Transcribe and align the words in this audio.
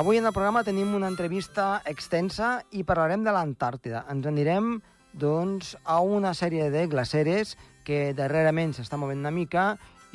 Avui 0.00 0.16
en 0.16 0.24
el 0.24 0.32
programa 0.32 0.62
tenim 0.64 0.94
una 0.96 1.10
entrevista 1.12 1.82
extensa 1.84 2.62
i 2.72 2.86
parlarem 2.88 3.20
de 3.20 3.34
l'Antàrtida. 3.36 4.06
Ens 4.08 4.24
anirem 4.24 4.78
doncs, 5.12 5.74
a 5.84 5.98
una 6.00 6.30
sèrie 6.32 6.70
de 6.72 6.86
glaceres 6.88 7.52
que 7.84 8.14
darrerament 8.16 8.72
s'està 8.72 8.96
movent 8.96 9.20
una 9.20 9.34
mica 9.34 9.64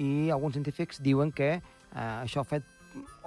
i 0.01 0.31
alguns 0.33 0.57
científics 0.57 1.03
diuen 1.05 1.29
que 1.29 1.51
eh, 1.59 1.59
això 2.01 2.41
ha 2.41 2.49
fet 2.49 2.65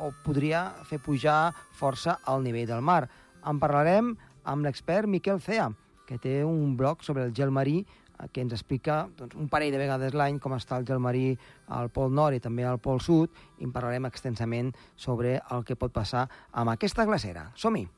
o 0.02 0.10
podria 0.24 0.64
fer 0.90 0.98
pujar 0.98 1.52
força 1.78 2.16
al 2.26 2.42
nivell 2.42 2.66
del 2.72 2.82
mar. 2.82 3.04
En 3.46 3.62
parlarem 3.62 4.16
amb 4.42 4.66
l'expert 4.66 5.06
Miquel 5.06 5.38
Cea, 5.38 5.70
que 6.10 6.18
té 6.18 6.40
un 6.42 6.74
blog 6.74 7.06
sobre 7.06 7.28
el 7.28 7.36
gel 7.38 7.54
marí 7.54 7.84
que 8.32 8.42
ens 8.42 8.54
explica 8.56 9.06
doncs, 9.18 9.36
un 9.38 9.48
parell 9.48 9.72
de 9.74 9.82
vegades 9.82 10.16
l'any 10.16 10.40
com 10.42 10.56
està 10.56 10.78
el 10.78 10.86
gel 10.88 11.02
marí 11.02 11.30
al 11.74 11.92
Pol 11.94 12.12
Nord 12.14 12.38
i 12.38 12.42
també 12.44 12.66
al 12.66 12.80
Pol 12.82 13.00
Sud 13.04 13.30
i 13.58 13.68
en 13.68 13.74
parlarem 13.74 14.08
extensament 14.10 14.72
sobre 14.96 15.38
el 15.54 15.64
que 15.64 15.78
pot 15.78 15.94
passar 15.94 16.26
amb 16.52 16.74
aquesta 16.74 17.06
glacera. 17.08 17.50
Som-hi! 17.54 17.88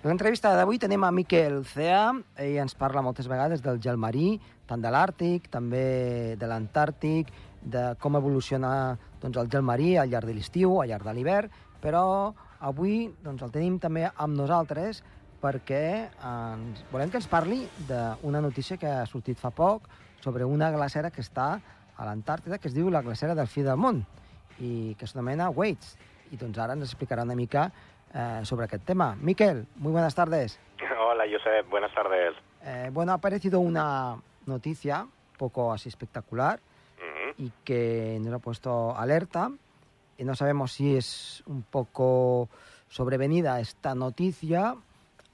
L'entrevista 0.00 0.54
d'avui 0.56 0.78
tenim 0.80 1.02
a 1.04 1.10
Miquel 1.12 1.58
Cea, 1.68 2.06
ell 2.40 2.54
ens 2.62 2.72
parla 2.74 3.02
moltes 3.04 3.28
vegades 3.28 3.60
del 3.60 3.76
gel 3.84 3.98
marí, 4.00 4.38
tant 4.70 4.82
de 4.82 4.90
l'Àrtic, 4.94 5.50
també 5.50 6.36
de 6.38 6.50
l'Antàrtic, 6.50 7.32
de 7.60 7.90
com 8.00 8.16
evoluciona 8.16 8.96
doncs, 9.20 9.36
el 9.36 9.50
gel 9.52 9.66
marí 9.66 9.96
al 9.98 10.10
llarg 10.12 10.30
de 10.30 10.36
l'estiu, 10.36 10.78
al 10.80 10.88
llarg 10.88 11.04
de 11.04 11.14
l'hivern, 11.16 11.50
però 11.82 12.32
avui 12.60 13.10
doncs, 13.24 13.42
el 13.42 13.52
tenim 13.52 13.80
també 13.82 14.06
amb 14.08 14.36
nosaltres 14.36 15.02
perquè 15.40 15.82
ens... 16.06 16.84
volem 16.92 17.10
que 17.10 17.18
ens 17.20 17.28
parli 17.28 17.62
d'una 17.88 18.42
notícia 18.44 18.76
que 18.76 18.88
ha 18.88 19.06
sortit 19.08 19.40
fa 19.40 19.50
poc 19.50 19.88
sobre 20.20 20.44
una 20.44 20.70
glacera 20.70 21.10
que 21.10 21.24
està 21.24 21.54
a 21.96 22.08
l'Antàrtida, 22.08 22.58
que 22.60 22.68
es 22.68 22.76
diu 22.76 22.90
la 22.92 23.02
glacera 23.04 23.34
del 23.36 23.48
fi 23.48 23.64
del 23.64 23.80
món, 23.80 24.04
i 24.60 24.94
que 25.00 25.08
s'anomena 25.08 25.50
Waits. 25.52 25.96
I 26.30 26.38
doncs 26.40 26.60
ara 26.60 26.76
ens 26.76 26.86
explicarà 26.86 27.24
una 27.26 27.36
mica 27.36 27.70
eh, 28.12 28.40
sobre 28.44 28.68
aquest 28.68 28.84
tema. 28.88 29.14
Miquel, 29.20 29.66
muy 29.76 29.92
buenas 29.92 30.14
tardes. 30.14 30.58
Hola, 31.00 31.24
Josep, 31.28 31.68
buenas 31.68 31.92
tardes. 31.94 32.36
Eh, 32.62 32.90
bueno, 32.92 33.12
ha 33.12 33.16
aparecido 33.16 33.60
una 33.60 34.16
noticia 34.46 35.06
poco 35.38 35.72
así 35.72 35.88
espectacular 35.88 36.60
Uh 36.98 37.02
-huh. 37.02 37.34
y 37.46 37.52
que 37.64 38.18
nos 38.20 38.34
ha 38.34 38.38
puesto 38.38 38.94
alerta. 38.96 39.50
Y 40.18 40.24
no 40.24 40.34
sabemos 40.34 40.72
si 40.72 40.96
es 40.96 41.42
un 41.46 41.62
poco 41.62 42.50
sobrevenida 42.88 43.58
esta 43.58 43.94
noticia 43.94 44.76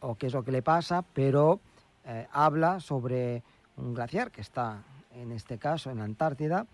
o 0.01 0.15
qué 0.15 0.29
es 0.29 0.33
lo 0.33 0.45
que 0.45 0.53
le 0.53 0.63
pasa, 0.63 1.03
pero 1.13 1.59
eh, 2.05 2.29
habla 2.31 2.79
sobre 2.79 3.43
un 3.77 3.95
glaciar 3.95 4.31
que 4.31 4.43
está, 4.43 4.85
en 5.13 5.33
este 5.33 5.59
caso, 5.59 5.91
en 5.91 5.99
la 5.99 6.05
Antártida, 6.05 6.67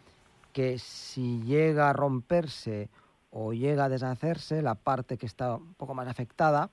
que 0.53 0.79
si 0.79 1.41
llega 1.43 1.89
a 1.89 1.95
romperse 1.95 2.91
o 3.31 3.55
llega 3.55 3.87
a 3.87 3.89
deshacerse, 3.89 4.61
la 4.61 4.75
parte 4.75 5.17
que 5.17 5.25
está 5.25 5.57
un 5.57 5.73
poco 5.73 5.95
más 5.95 6.07
afectada, 6.07 6.69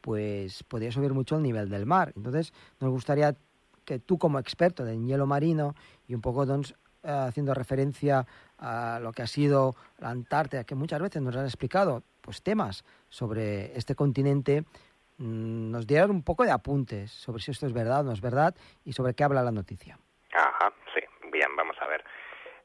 pues 0.00 0.62
podría 0.62 0.92
subir 0.92 1.12
mucho 1.12 1.36
el 1.36 1.42
nivel 1.42 1.68
del 1.68 1.84
mar. 1.84 2.12
Entonces, 2.14 2.52
nos 2.78 2.90
gustaría 2.90 3.34
que 3.84 3.98
tú 3.98 4.18
como 4.18 4.38
experto 4.38 4.86
en 4.86 5.06
hielo 5.06 5.26
marino 5.26 5.74
y 6.06 6.14
un 6.14 6.20
poco 6.20 6.46
doncs, 6.46 6.74
eh, 7.02 7.08
haciendo 7.10 7.54
referencia 7.54 8.26
a 8.58 8.98
lo 9.00 9.12
que 9.12 9.22
ha 9.22 9.26
sido 9.26 9.74
la 9.98 10.10
Antártida, 10.10 10.64
que 10.64 10.74
muchas 10.74 11.00
veces 11.00 11.22
nos 11.22 11.34
has 11.36 11.46
explicado 11.46 12.02
pues 12.20 12.42
temas 12.42 12.84
sobre 13.08 13.76
este 13.76 13.94
continente, 13.94 14.64
mm, 15.18 15.70
nos 15.70 15.86
dieran 15.86 16.10
un 16.10 16.22
poco 16.22 16.44
de 16.44 16.50
apuntes 16.50 17.10
sobre 17.10 17.42
si 17.42 17.50
esto 17.50 17.66
es 17.66 17.72
verdad 17.72 18.00
o 18.00 18.04
no 18.04 18.12
es 18.12 18.20
verdad 18.20 18.54
y 18.84 18.92
sobre 18.92 19.14
qué 19.14 19.24
habla 19.24 19.42
la 19.42 19.50
noticia. 19.50 19.98
Ajá, 20.32 20.72
sí. 20.94 21.00
Bien, 21.32 21.56
vamos 21.56 21.76
a 21.80 21.86
ver. 21.86 22.04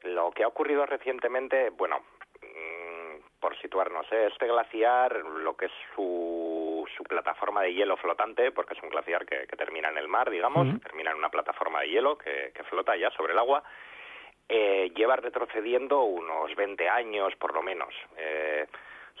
Lo 0.02 0.30
que 0.30 0.44
ha 0.44 0.48
ocurrido 0.48 0.84
recientemente, 0.86 1.70
bueno, 1.70 2.00
mm, 2.42 3.40
por 3.40 3.56
situarnos, 3.60 4.06
¿eh? 4.12 4.28
este 4.30 4.46
glaciar, 4.46 5.16
lo 5.16 5.56
que 5.56 5.66
es 5.66 5.72
su, 5.94 6.55
su 6.96 7.04
plataforma 7.04 7.62
de 7.62 7.72
hielo 7.74 7.96
flotante, 7.96 8.50
porque 8.52 8.74
es 8.74 8.82
un 8.82 8.90
glaciar 8.90 9.24
que, 9.26 9.46
que 9.46 9.56
termina 9.56 9.88
en 9.88 9.98
el 9.98 10.08
mar, 10.08 10.30
digamos, 10.30 10.66
termina 10.80 11.10
en 11.12 11.16
una 11.18 11.28
plataforma 11.30 11.80
de 11.80 11.88
hielo 11.88 12.16
que, 12.18 12.52
que 12.54 12.64
flota 12.64 12.96
ya 12.96 13.10
sobre 13.10 13.32
el 13.32 13.38
agua, 13.38 13.62
eh, 14.48 14.92
lleva 14.94 15.16
retrocediendo 15.16 16.02
unos 16.02 16.54
20 16.54 16.88
años 16.88 17.34
por 17.36 17.52
lo 17.54 17.62
menos. 17.62 17.92
Eh, 18.16 18.66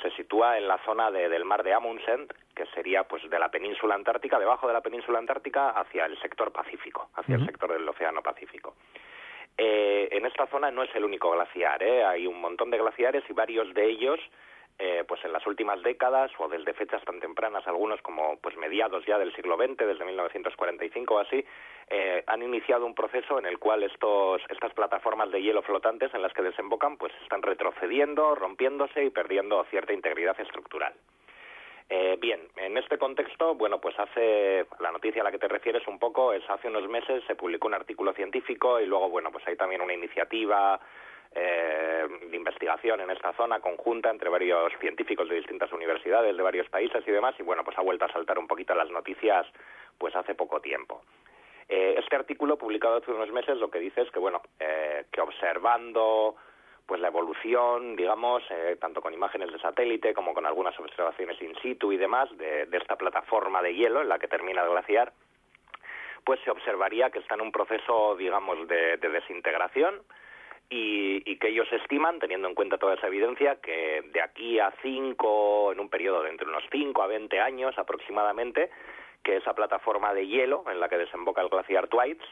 se 0.02 0.10
sitúa 0.10 0.58
en 0.58 0.68
la 0.68 0.78
zona 0.84 1.10
de- 1.10 1.28
del 1.28 1.44
mar 1.46 1.62
de 1.62 1.72
Amundsen, 1.72 2.28
que 2.54 2.66
sería 2.74 3.04
pues 3.04 3.28
de 3.28 3.38
la 3.38 3.50
península 3.50 3.94
antártica, 3.94 4.38
debajo 4.38 4.66
de 4.68 4.74
la 4.74 4.82
península 4.82 5.18
antártica, 5.18 5.70
hacia 5.70 6.04
el 6.04 6.18
sector 6.20 6.52
Pacífico, 6.52 7.08
hacia 7.14 7.36
el 7.36 7.46
sector 7.46 7.72
del 7.72 7.88
océano 7.88 8.22
Pacífico. 8.22 8.74
Eh, 9.58 10.08
en 10.12 10.26
esta 10.26 10.46
zona 10.48 10.70
no 10.70 10.82
es 10.82 10.94
el 10.94 11.04
único 11.04 11.30
glaciar, 11.30 11.82
¿eh? 11.82 12.04
hay 12.04 12.26
un 12.26 12.38
montón 12.40 12.70
de 12.70 12.76
glaciares 12.78 13.24
y 13.28 13.32
varios 13.32 13.72
de 13.72 13.86
ellos, 13.86 14.20
eh, 14.78 15.04
pues 15.08 15.24
en 15.24 15.32
las 15.32 15.46
últimas 15.46 15.82
décadas 15.82 16.30
o 16.38 16.48
desde 16.48 16.74
fechas 16.74 17.02
tan 17.04 17.18
tempranas, 17.18 17.66
algunos 17.66 18.02
como 18.02 18.36
pues 18.38 18.56
mediados 18.56 19.04
ya 19.06 19.18
del 19.18 19.34
siglo 19.34 19.56
XX, 19.56 19.78
desde 19.78 20.04
1945 20.04 21.14
o 21.14 21.18
así, 21.18 21.44
eh, 21.88 22.22
han 22.26 22.42
iniciado 22.42 22.84
un 22.84 22.94
proceso 22.94 23.38
en 23.38 23.46
el 23.46 23.58
cual 23.58 23.84
estos, 23.84 24.42
estas 24.50 24.74
plataformas 24.74 25.30
de 25.30 25.40
hielo 25.40 25.62
flotantes 25.62 26.12
en 26.12 26.20
las 26.20 26.32
que 26.34 26.42
desembocan, 26.42 26.98
pues 26.98 27.12
están 27.22 27.42
retrocediendo, 27.42 28.34
rompiéndose 28.34 29.04
y 29.04 29.10
perdiendo 29.10 29.64
cierta 29.70 29.94
integridad 29.94 30.38
estructural. 30.40 30.92
Eh, 31.88 32.18
bien, 32.20 32.40
en 32.56 32.76
este 32.76 32.98
contexto, 32.98 33.54
bueno, 33.54 33.80
pues 33.80 33.96
hace 33.98 34.66
la 34.80 34.90
noticia 34.90 35.22
a 35.22 35.24
la 35.24 35.30
que 35.30 35.38
te 35.38 35.46
refieres 35.46 35.86
un 35.86 36.00
poco 36.00 36.32
es 36.32 36.42
hace 36.50 36.68
unos 36.68 36.88
meses 36.88 37.22
se 37.28 37.36
publicó 37.36 37.68
un 37.68 37.74
artículo 37.74 38.12
científico 38.12 38.80
y 38.80 38.86
luego, 38.86 39.08
bueno, 39.08 39.30
pues 39.30 39.46
hay 39.46 39.56
también 39.56 39.80
una 39.80 39.94
iniciativa 39.94 40.80
eh, 41.38 42.06
de 42.30 42.36
investigación 42.36 42.98
en 43.02 43.10
esta 43.10 43.34
zona 43.34 43.60
conjunta 43.60 44.08
entre 44.10 44.30
varios 44.30 44.72
científicos 44.80 45.28
de 45.28 45.34
distintas 45.34 45.70
universidades 45.70 46.34
de 46.34 46.42
varios 46.42 46.66
países 46.70 47.06
y 47.06 47.10
demás 47.10 47.34
y 47.38 47.42
bueno, 47.42 47.62
pues 47.62 47.76
ha 47.78 47.82
vuelto 47.82 48.06
a 48.06 48.12
saltar 48.12 48.38
un 48.38 48.46
poquito 48.46 48.74
las 48.74 48.90
noticias 48.90 49.46
pues 49.98 50.16
hace 50.16 50.34
poco 50.34 50.60
tiempo. 50.60 51.02
Eh, 51.68 51.96
este 51.98 52.16
artículo 52.16 52.56
publicado 52.56 52.96
hace 52.96 53.10
unos 53.10 53.30
meses 53.32 53.58
lo 53.58 53.70
que 53.70 53.80
dice 53.80 54.00
es 54.00 54.10
que 54.10 54.18
bueno, 54.18 54.40
eh, 54.58 55.04
que 55.12 55.20
observando 55.20 56.36
pues 56.86 57.02
la 57.02 57.08
evolución, 57.08 57.96
digamos, 57.96 58.42
eh, 58.48 58.78
tanto 58.80 59.02
con 59.02 59.12
imágenes 59.12 59.52
de 59.52 59.58
satélite 59.58 60.14
como 60.14 60.32
con 60.32 60.46
algunas 60.46 60.78
observaciones 60.80 61.42
in 61.42 61.54
situ 61.60 61.92
y 61.92 61.98
demás 61.98 62.30
de, 62.38 62.66
esta 62.72 62.96
plataforma 62.96 63.60
de 63.60 63.74
hielo 63.74 64.00
en 64.00 64.08
la 64.08 64.18
que 64.18 64.28
termina 64.28 64.62
el 64.62 64.70
glaciar, 64.70 65.12
pues 66.24 66.40
se 66.44 66.50
observaría 66.50 67.10
que 67.10 67.18
está 67.18 67.34
en 67.34 67.42
un 67.42 67.52
proceso, 67.52 68.16
digamos, 68.16 68.66
de 68.68 68.96
desintegración 68.96 70.00
y, 70.68 71.22
y 71.30 71.36
que 71.38 71.48
ellos 71.48 71.68
estiman, 71.72 72.18
teniendo 72.18 72.48
en 72.48 72.54
cuenta 72.54 72.78
toda 72.78 72.94
esa 72.94 73.06
evidencia, 73.06 73.56
que 73.56 74.02
de 74.12 74.20
aquí 74.20 74.58
a 74.58 74.72
cinco, 74.82 75.72
en 75.72 75.80
un 75.80 75.88
periodo 75.88 76.22
de 76.22 76.30
entre 76.30 76.48
unos 76.48 76.64
5 76.70 77.02
a 77.02 77.06
20 77.06 77.40
años 77.40 77.78
aproximadamente, 77.78 78.70
que 79.22 79.36
esa 79.36 79.54
plataforma 79.54 80.14
de 80.14 80.26
hielo 80.26 80.64
en 80.70 80.80
la 80.80 80.88
que 80.88 80.98
desemboca 80.98 81.42
el 81.42 81.48
glaciar 81.48 81.88
Twice, 81.88 82.22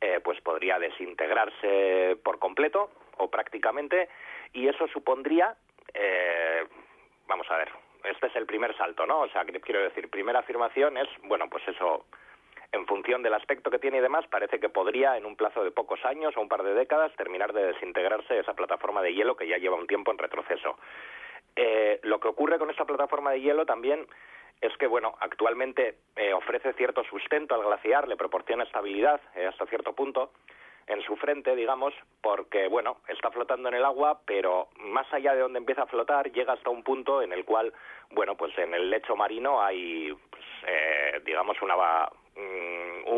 eh, 0.00 0.20
pues 0.22 0.40
podría 0.40 0.78
desintegrarse 0.78 2.16
por 2.22 2.38
completo 2.38 2.90
o 3.16 3.30
prácticamente, 3.30 4.08
y 4.52 4.68
eso 4.68 4.86
supondría, 4.88 5.56
eh, 5.94 6.64
vamos 7.26 7.50
a 7.50 7.56
ver, 7.56 7.70
este 8.04 8.26
es 8.26 8.36
el 8.36 8.44
primer 8.44 8.76
salto, 8.76 9.06
¿no? 9.06 9.20
O 9.20 9.28
sea, 9.28 9.44
quiero 9.44 9.82
decir, 9.82 10.10
primera 10.10 10.40
afirmación 10.40 10.98
es, 10.98 11.08
bueno, 11.22 11.48
pues 11.48 11.66
eso, 11.68 12.04
en 12.74 12.86
función 12.86 13.22
del 13.22 13.34
aspecto 13.34 13.70
que 13.70 13.78
tiene 13.78 13.98
y 13.98 14.00
demás, 14.00 14.26
parece 14.28 14.58
que 14.58 14.68
podría 14.68 15.16
en 15.16 15.24
un 15.24 15.36
plazo 15.36 15.62
de 15.62 15.70
pocos 15.70 16.04
años 16.04 16.36
o 16.36 16.40
un 16.40 16.48
par 16.48 16.64
de 16.64 16.74
décadas 16.74 17.14
terminar 17.16 17.52
de 17.52 17.66
desintegrarse 17.66 18.38
esa 18.38 18.54
plataforma 18.54 19.00
de 19.00 19.14
hielo 19.14 19.36
que 19.36 19.46
ya 19.46 19.58
lleva 19.58 19.76
un 19.76 19.86
tiempo 19.86 20.10
en 20.10 20.18
retroceso. 20.18 20.76
Eh, 21.54 22.00
lo 22.02 22.18
que 22.18 22.28
ocurre 22.28 22.58
con 22.58 22.70
esta 22.70 22.84
plataforma 22.84 23.30
de 23.30 23.40
hielo 23.40 23.64
también 23.64 24.06
es 24.60 24.76
que, 24.76 24.88
bueno, 24.88 25.14
actualmente 25.20 25.98
eh, 26.16 26.32
ofrece 26.32 26.72
cierto 26.72 27.04
sustento 27.04 27.54
al 27.54 27.62
glaciar, 27.62 28.08
le 28.08 28.16
proporciona 28.16 28.64
estabilidad 28.64 29.20
eh, 29.36 29.46
hasta 29.46 29.66
cierto 29.66 29.92
punto 29.92 30.32
en 30.86 31.00
su 31.02 31.16
frente, 31.16 31.54
digamos, 31.54 31.94
porque, 32.20 32.68
bueno, 32.68 32.98
está 33.08 33.30
flotando 33.30 33.68
en 33.68 33.76
el 33.76 33.84
agua, 33.84 34.20
pero 34.26 34.68
más 34.78 35.10
allá 35.12 35.34
de 35.34 35.40
donde 35.40 35.58
empieza 35.58 35.82
a 35.82 35.86
flotar, 35.86 36.30
llega 36.32 36.54
hasta 36.54 36.70
un 36.70 36.82
punto 36.82 37.22
en 37.22 37.32
el 37.32 37.44
cual, 37.44 37.72
bueno, 38.10 38.36
pues 38.36 38.56
en 38.58 38.74
el 38.74 38.90
lecho 38.90 39.16
marino 39.16 39.62
hay, 39.62 40.12
pues, 40.30 40.44
eh, 40.66 41.22
digamos, 41.24 41.60
una, 41.62 41.74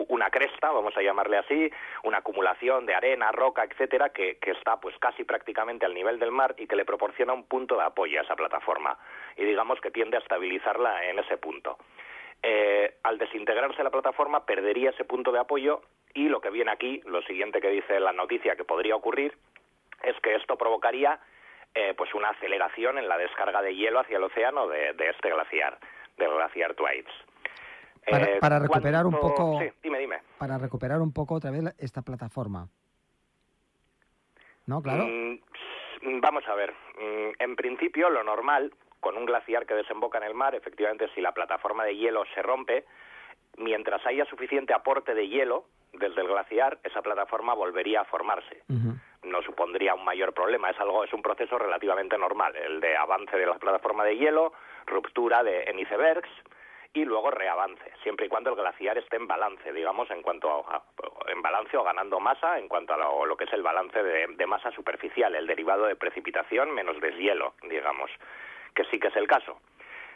una 0.09 0.31
cresta, 0.31 0.71
vamos 0.71 0.97
a 0.97 1.03
llamarle 1.03 1.39
así, 1.39 1.71
una 2.03 2.19
acumulación 2.19 2.87
de 2.87 2.95
arena, 2.95 3.33
roca, 3.33 3.65
etcétera, 3.65 4.11
que, 4.11 4.39
está 4.43 4.79
pues 4.81 4.97
casi 4.99 5.25
prácticamente 5.25 5.87
al 5.87 5.95
nivel 5.95 6.19
del 6.19 6.31
mar 6.31 6.55
y 6.59 6.67
que 6.67 6.77
le 6.77 6.85
proporciona 6.85 7.33
un 7.33 7.45
punto 7.45 7.77
de 7.77 7.85
apoyo 7.85 8.21
a 8.21 8.23
esa 8.23 8.37
plataforma 8.37 8.99
y 9.37 9.45
digamos 9.45 9.81
que 9.81 9.91
tiende 9.91 10.17
a 10.17 10.21
estabilizarla 10.21 11.05
en 11.05 11.19
ese 11.19 11.37
punto. 11.39 11.79
Eh, 12.43 12.97
al 13.03 13.19
desintegrarse 13.19 13.83
la 13.83 13.91
plataforma 13.91 14.45
perdería 14.45 14.91
ese 14.91 15.05
punto 15.05 15.33
de 15.33 15.41
apoyo 15.41 15.83
y 16.15 16.29
lo 16.29 16.41
que 16.41 16.51
viene 16.51 16.71
aquí, 16.71 17.03
lo 17.07 17.23
siguiente 17.23 17.61
que 17.61 17.71
dice 17.71 17.99
la 18.01 18.13
noticia 18.13 18.57
que 18.57 18.65
podría 18.65 18.97
ocurrir, 18.97 19.37
es 20.03 20.19
que 20.21 20.35
esto 20.35 20.57
provocaría 20.57 21.19
eh, 21.75 21.95
pues 21.97 22.15
una 22.15 22.31
aceleración 22.31 22.99
en 22.99 23.09
la 23.09 23.19
descarga 23.19 23.61
de 23.61 23.75
hielo 23.75 24.01
hacia 24.01 24.17
el 24.17 24.25
océano 24.25 24.69
de, 24.69 24.95
este 24.99 25.31
glaciar. 25.31 25.79
del 26.17 26.31
glaciar 26.31 26.75
Thwaites. 26.75 27.13
Para, 28.41 28.59
recuperar 28.59 29.07
un 29.07 29.19
poco... 29.19 29.59
Sí, 29.61 29.71
dime, 29.83 29.99
dime. 29.99 30.17
Para 30.39 30.59
recuperar 30.59 31.01
un 31.01 31.13
poco 31.13 31.35
otra 31.35 31.51
vez 31.51 31.75
esta 31.79 32.03
plataforma. 32.03 32.69
¿No? 34.67 34.83
Claro. 34.83 35.07
Mm, 35.07 36.21
vamos 36.21 36.45
a 36.49 36.55
ver. 36.55 36.73
Mm, 36.73 37.43
en 37.43 37.57
principio, 37.57 38.11
lo 38.11 38.23
normal, 38.23 38.73
con 39.01 39.17
un 39.17 39.27
glaciar 39.27 39.67
que 39.67 39.75
desemboca 39.75 40.19
en 40.19 40.25
el 40.25 40.35
mar, 40.35 40.55
efectivamente, 40.55 41.09
si 41.15 41.21
la 41.21 41.33
plataforma 41.33 41.85
de 41.85 41.97
hielo 41.97 42.25
se 42.35 42.43
rompe, 42.43 42.85
mientras 43.57 44.05
haya 44.07 44.25
suficiente 44.27 44.75
aporte 44.75 45.15
de 45.15 45.29
hielo 45.29 45.65
desde 45.93 46.21
el 46.21 46.29
glaciar, 46.29 46.79
esa 46.83 47.03
plataforma 47.03 47.55
volvería 47.55 48.03
a 48.03 48.05
formarse. 48.05 48.63
No 49.23 49.43
supondría 49.43 49.95
un 49.95 50.05
mayor 50.05 50.33
problema, 50.35 50.71
es 50.71 50.79
algo, 50.79 51.05
es 51.05 51.13
un 51.13 51.23
proceso 51.23 51.59
relativamente 51.59 52.19
normal, 52.19 52.55
el 52.55 52.81
de 52.81 52.97
avance 52.97 53.37
de 53.37 53.47
la 53.47 53.55
plataforma 53.55 54.05
de 54.05 54.17
hielo, 54.17 54.53
ruptura 54.87 55.43
de, 55.43 55.65
en 55.65 55.79
icebergs, 55.79 56.29
y 56.97 57.05
luego 57.05 57.31
reavance, 57.31 57.93
siempre 58.03 58.25
y 58.25 58.29
cuando 58.31 58.51
el 58.51 58.57
glaciar 58.57 58.97
esté 58.97 59.17
en 59.17 59.27
balance, 59.27 59.71
digamos, 59.71 60.11
en 60.11 60.23
cuanto 60.23 60.65
a, 60.67 60.83
en 61.29 61.43
balance 61.43 61.77
o 61.77 61.85
ganando 61.85 62.19
masa 62.21 62.59
en 62.59 62.69
cuanto 62.69 62.95
a 62.95 62.97
lo, 62.97 63.37
que 63.37 63.45
es 63.45 63.53
el 63.53 63.63
balance 63.63 64.03
de, 64.03 64.47
masa 64.47 64.71
superficial, 64.71 65.35
el 65.35 65.47
derivado 65.47 65.85
de 65.85 65.97
precipitación 65.97 66.71
menos 66.71 66.99
deshielo, 67.01 67.53
digamos, 67.69 68.11
que 68.75 68.85
sí 68.85 68.99
que 68.99 69.09
es 69.09 69.17
el 69.17 69.27
caso. 69.27 69.61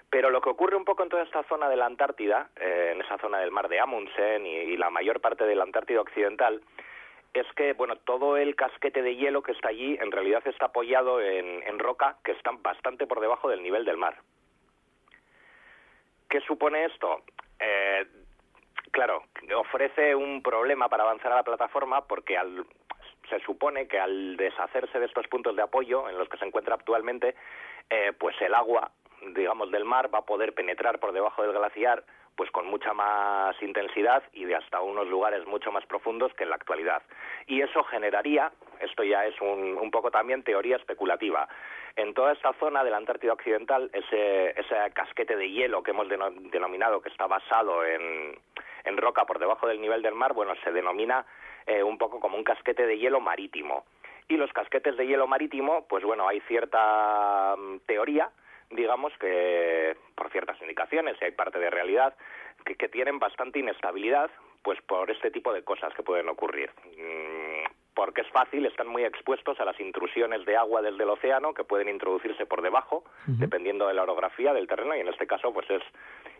Pero 0.08 0.30
lo 0.30 0.40
que 0.40 0.48
ocurre 0.48 0.76
un 0.76 0.86
poco 0.86 1.02
en 1.02 1.10
toda 1.10 1.22
esta 1.22 1.42
zona 1.44 1.68
de 1.68 1.76
la 1.76 1.84
Antártida, 1.84 2.48
eh, 2.56 2.92
en 2.94 3.02
esa 3.02 3.18
zona 3.18 3.38
del 3.40 3.50
mar 3.50 3.68
de 3.68 3.78
Amundsen 3.78 4.46
y, 4.46 4.76
la 4.78 4.88
mayor 4.88 5.20
parte 5.20 5.44
de 5.44 5.54
la 5.54 5.64
Antártida 5.64 6.00
occidental, 6.00 6.62
es 7.34 7.46
que 7.54 7.74
bueno 7.74 7.96
todo 7.96 8.38
el 8.38 8.56
casquete 8.56 9.02
de 9.02 9.16
hielo 9.16 9.42
que 9.42 9.52
está 9.52 9.68
allí 9.68 9.98
en 10.00 10.10
realidad 10.10 10.42
está 10.46 10.66
apoyado 10.66 11.20
en, 11.20 11.62
en 11.62 11.78
roca 11.78 12.16
que 12.24 12.32
está 12.32 12.50
bastante 12.62 13.06
por 13.06 13.20
debajo 13.20 13.50
del 13.50 13.62
nivel 13.62 13.84
del 13.84 13.98
mar. 13.98 14.16
¿Qué 16.30 16.40
supone 16.42 16.84
esto? 16.84 17.22
Eh, 17.58 18.06
claro, 18.92 19.24
ofrece 19.56 20.14
un 20.14 20.42
problema 20.42 20.88
para 20.88 21.02
avanzar 21.02 21.32
a 21.32 21.36
la 21.36 21.42
plataforma 21.42 22.06
porque 22.06 22.38
se 23.28 23.40
supone 23.40 23.88
que 23.88 23.98
al 23.98 24.36
deshacerse 24.36 25.00
de 25.00 25.06
estos 25.06 25.26
puntos 25.26 25.56
de 25.56 25.62
apoyo 25.62 26.08
en 26.08 26.16
los 26.16 26.28
que 26.28 26.38
se 26.38 26.44
encuentra 26.44 26.76
actualmente, 26.76 27.34
eh, 27.90 28.12
pues 28.16 28.40
el 28.40 28.54
agua, 28.54 28.92
digamos, 29.34 29.72
del 29.72 29.84
mar 29.84 30.08
va 30.14 30.20
a 30.20 30.24
poder 30.24 30.54
penetrar 30.54 31.00
por 31.00 31.12
debajo 31.12 31.42
del 31.42 31.52
glaciar 31.52 32.04
pues 32.36 32.50
con 32.50 32.66
mucha 32.66 32.92
más 32.94 33.54
intensidad 33.62 34.22
y 34.32 34.44
de 34.44 34.56
hasta 34.56 34.80
unos 34.80 35.06
lugares 35.08 35.46
mucho 35.46 35.70
más 35.72 35.84
profundos 35.86 36.32
que 36.34 36.44
en 36.44 36.50
la 36.50 36.56
actualidad. 36.56 37.02
Y 37.46 37.60
eso 37.60 37.82
generaría, 37.84 38.50
esto 38.80 39.04
ya 39.04 39.26
es 39.26 39.40
un, 39.40 39.76
un 39.76 39.90
poco 39.90 40.10
también 40.10 40.42
teoría 40.42 40.76
especulativa, 40.76 41.48
en 41.96 42.14
toda 42.14 42.32
esta 42.32 42.52
zona 42.54 42.84
de 42.84 42.90
la 42.90 42.96
Antártida 42.96 43.32
Occidental, 43.32 43.90
ese, 43.92 44.50
ese 44.58 44.74
casquete 44.94 45.36
de 45.36 45.50
hielo 45.50 45.82
que 45.82 45.90
hemos 45.90 46.08
denominado 46.08 47.00
que 47.00 47.08
está 47.08 47.26
basado 47.26 47.84
en, 47.84 48.38
en, 48.84 48.96
roca 48.96 49.24
por 49.24 49.38
debajo 49.38 49.66
del 49.66 49.80
nivel 49.80 50.02
del 50.02 50.14
mar, 50.14 50.32
bueno, 50.32 50.54
se 50.62 50.72
denomina 50.72 51.26
eh, 51.66 51.82
un 51.82 51.98
poco 51.98 52.20
como 52.20 52.36
un 52.36 52.44
casquete 52.44 52.86
de 52.86 52.98
hielo 52.98 53.20
marítimo. 53.20 53.84
Y 54.28 54.36
los 54.36 54.52
casquetes 54.52 54.96
de 54.96 55.06
hielo 55.06 55.26
marítimo, 55.26 55.86
pues 55.88 56.04
bueno, 56.04 56.28
hay 56.28 56.40
cierta 56.42 57.56
mm, 57.58 57.78
teoría, 57.86 58.30
digamos, 58.70 59.12
que 59.19 59.96
por 60.14 60.31
ciertas 60.31 60.61
indicaciones, 60.61 61.17
y 61.20 61.25
hay 61.25 61.32
parte 61.32 61.58
de 61.58 61.70
realidad, 61.70 62.14
que, 62.64 62.76
que 62.76 62.88
tienen 62.88 63.19
bastante 63.19 63.58
inestabilidad, 63.58 64.31
pues 64.62 64.81
por 64.82 65.11
este 65.11 65.31
tipo 65.31 65.52
de 65.52 65.62
cosas 65.62 65.94
que 65.94 66.02
pueden 66.02 66.28
ocurrir. 66.28 66.70
Mm, 66.96 67.64
porque 67.94 68.22
es 68.22 68.28
fácil, 68.28 68.64
están 68.67 68.88
muy 68.88 69.05
expuestos 69.05 69.61
a 69.61 69.64
las 69.64 69.78
intrusiones 69.81 70.44
de 70.46 70.56
agua 70.56 70.81
desde 70.81 71.02
el 71.02 71.11
océano 71.11 71.52
que 71.52 71.64
pueden 71.64 71.88
introducirse 71.88 72.46
por 72.46 72.62
debajo, 72.62 73.05
dependiendo 73.26 73.87
de 73.88 73.94
la 73.94 74.05
orografía 74.05 74.55
del 74.55 74.69
terreno, 74.69 74.96
y 74.96 75.00
en 75.00 75.08
este 75.08 75.26
caso, 75.26 75.52
pues 75.52 75.69
es 75.69 75.82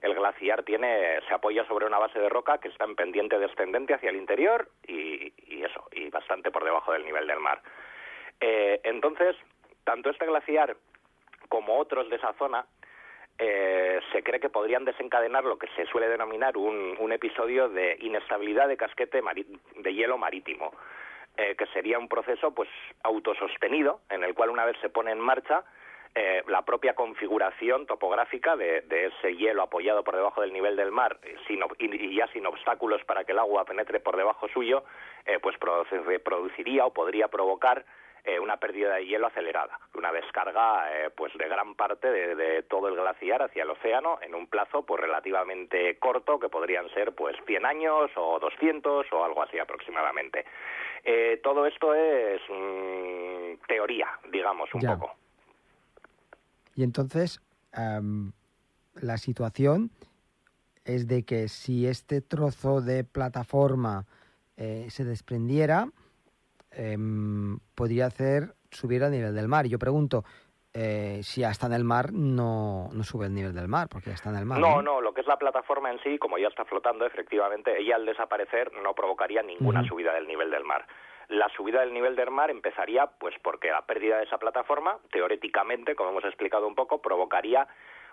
el 0.01 0.15
glaciar 0.15 0.63
tiene, 0.63 1.21
se 1.29 1.35
apoya 1.35 1.67
sobre 1.67 1.87
una 1.87 1.99
base 1.99 2.19
de 2.19 2.29
roca 2.29 2.59
que 2.59 2.69
está 2.69 2.85
en 2.85 2.95
pendiente 2.95 3.39
descendente 3.39 3.93
hacia 3.95 4.11
el 4.11 4.17
interior 4.17 4.69
y, 4.87 5.33
eso, 5.63 5.87
y 5.93 6.09
bastante 6.09 6.51
por 6.51 6.65
debajo 6.65 6.93
del 6.93 7.05
nivel 7.05 7.27
del 7.27 7.41
mar. 7.41 7.61
Eh, 8.41 8.81
entonces, 8.85 9.37
tanto 9.85 10.09
este 10.09 10.27
glaciar 10.27 10.77
como 11.51 11.79
otros 11.79 12.09
de 12.09 12.17
esa 12.17 12.33
zona 12.39 12.65
eh, 13.39 14.01
se 14.13 14.23
cree 14.23 14.41
que 14.41 14.49
podrían 14.49 14.87
desencadenar 14.87 15.45
lo 15.45 15.59
que 15.59 15.69
se 15.77 15.85
suele 15.87 16.09
denominar 16.09 16.57
un, 16.57 16.97
un 16.99 17.13
episodio 17.13 17.69
de 17.69 17.99
inestabilidad 18.01 18.69
de 18.69 18.79
casquete 18.79 19.21
de 19.77 19.95
hielo 19.95 20.17
marítimo. 20.17 20.73
Eh, 21.37 21.55
que 21.57 21.65
sería 21.69 21.99
un 21.99 22.09
proceso 22.09 22.51
pues 22.51 22.69
autosostenido, 23.03 24.01
en 24.11 24.25
el 24.25 24.35
cual 24.35 24.51
una 24.51 24.67
vez 24.67 24.77
se 24.83 24.91
pone 24.91 25.13
en 25.13 25.21
marcha, 25.21 25.65
eh, 26.15 26.43
la 26.49 26.63
propia 26.67 26.95
configuración 26.95 27.87
topográfica 27.87 28.57
de, 28.57 28.85
ese 28.91 29.37
hielo 29.37 29.63
apoyado 29.63 30.05
por 30.05 30.17
debajo 30.17 30.43
del 30.43 30.53
nivel 30.53 30.77
del 30.77 30.91
mar 30.91 31.19
eh, 31.23 31.37
y, 31.79 32.15
ya 32.15 32.27
sin 32.27 32.45
obstáculos 32.45 33.03
para 33.05 33.25
que 33.25 33.33
el 33.33 33.39
agua 33.39 33.65
penetre 33.65 34.01
por 34.01 34.19
debajo 34.19 34.49
suyo, 34.49 34.85
pues 35.41 35.57
produciría 35.57 36.85
o 36.85 36.93
podría 36.93 37.29
provocar 37.29 37.87
una 38.41 38.59
pérdida 38.59 38.95
de 38.95 39.07
hielo 39.07 39.27
acelerada, 39.27 39.79
una 39.95 40.13
descarga 40.13 40.85
pues 41.17 41.33
de 41.37 41.49
gran 41.49 41.75
parte 41.75 42.11
de, 42.11 42.63
todo 42.65 42.89
el 42.89 42.97
glaciar 42.97 43.43
hacia 43.43 43.63
el 43.63 43.71
océano 43.71 44.19
en 44.23 44.35
un 44.35 44.47
plazo 44.47 44.83
pues 44.83 45.01
relativamente 45.01 45.99
corto 45.99 46.39
que 46.39 46.49
podrían 46.49 46.89
ser 46.91 47.15
pues 47.15 47.37
100 47.47 47.67
años 47.67 48.11
o 48.17 48.39
200 48.39 49.07
o 49.13 49.25
algo 49.25 49.43
así 49.43 49.59
aproximadamente. 49.59 50.45
Eh, 51.05 51.41
todo 51.43 51.67
esto 51.67 51.95
es 51.95 52.41
mm, 52.49 53.67
teoría, 53.67 54.09
digamos, 54.31 54.73
un 54.75 54.83
poco. 54.83 55.15
Y 56.75 56.83
entonces, 56.83 57.41
la 57.73 59.19
situación 59.19 59.91
es 60.85 61.07
de 61.09 61.25
que 61.25 61.49
si 61.49 61.87
este 61.87 62.21
trozo 62.21 62.81
de 62.81 63.05
plataforma 63.05 64.07
eh, 64.57 64.87
se 64.91 65.05
desprendiera, 65.05 65.89
em, 66.71 67.59
podría 67.75 68.07
hacer 68.07 68.55
subir 68.71 69.03
al 69.03 69.11
nivel 69.11 69.35
del 69.35 69.49
mar. 69.49 69.67
Y 69.67 69.71
yo 69.71 69.79
pregunto, 69.79 70.25
eh, 70.73 71.21
si 71.23 71.41
ya 71.41 71.51
está 71.51 71.67
en 71.67 71.73
el 71.73 71.85
mar, 71.85 72.13
no, 72.13 72.89
no 72.93 73.03
sube 73.03 73.27
el 73.27 73.35
nivel 73.35 73.55
del 73.55 73.67
mar, 73.67 73.89
porque 73.91 74.11
ya 74.11 74.15
está 74.15 74.31
en 74.31 74.37
el 74.37 74.47
mar. 74.47 74.61
No, 74.61 74.81
no, 74.83 75.01
lo 75.01 75.13
que 75.13 75.21
es 75.21 75.27
la 75.27 75.37
plataforma 75.37 75.91
en 75.91 76.01
sí, 76.03 76.19
como 76.19 76.39
ya 76.39 76.49
está 76.49 76.65
flotando, 76.65 77.05
efectivamente, 77.07 77.77
ella 77.79 77.97
al 77.97 78.07
desaparecer 78.07 78.71
no 78.83 78.95
provocaría 78.95 79.43
ninguna 79.43 79.85
subida 79.87 80.15
del 80.15 80.29
nivel 80.29 80.51
del 80.51 80.65
mar. 80.65 80.87
La 81.29 81.49
subida 81.49 81.81
del 81.81 81.93
nivel 81.93 82.17
del 82.17 82.31
mar 82.31 82.51
empezaría, 82.51 83.07
pues 83.07 83.35
porque 83.43 83.71
la 83.71 83.83
pérdida 83.83 84.19
de 84.19 84.25
esa 84.25 84.39
plataforma, 84.39 84.99
teóricamente, 85.13 85.95
como 85.95 86.11
hemos 86.11 86.25
explicado 86.25 86.67
un 86.67 86.75
poco, 86.75 87.01
provocaría 87.01 87.67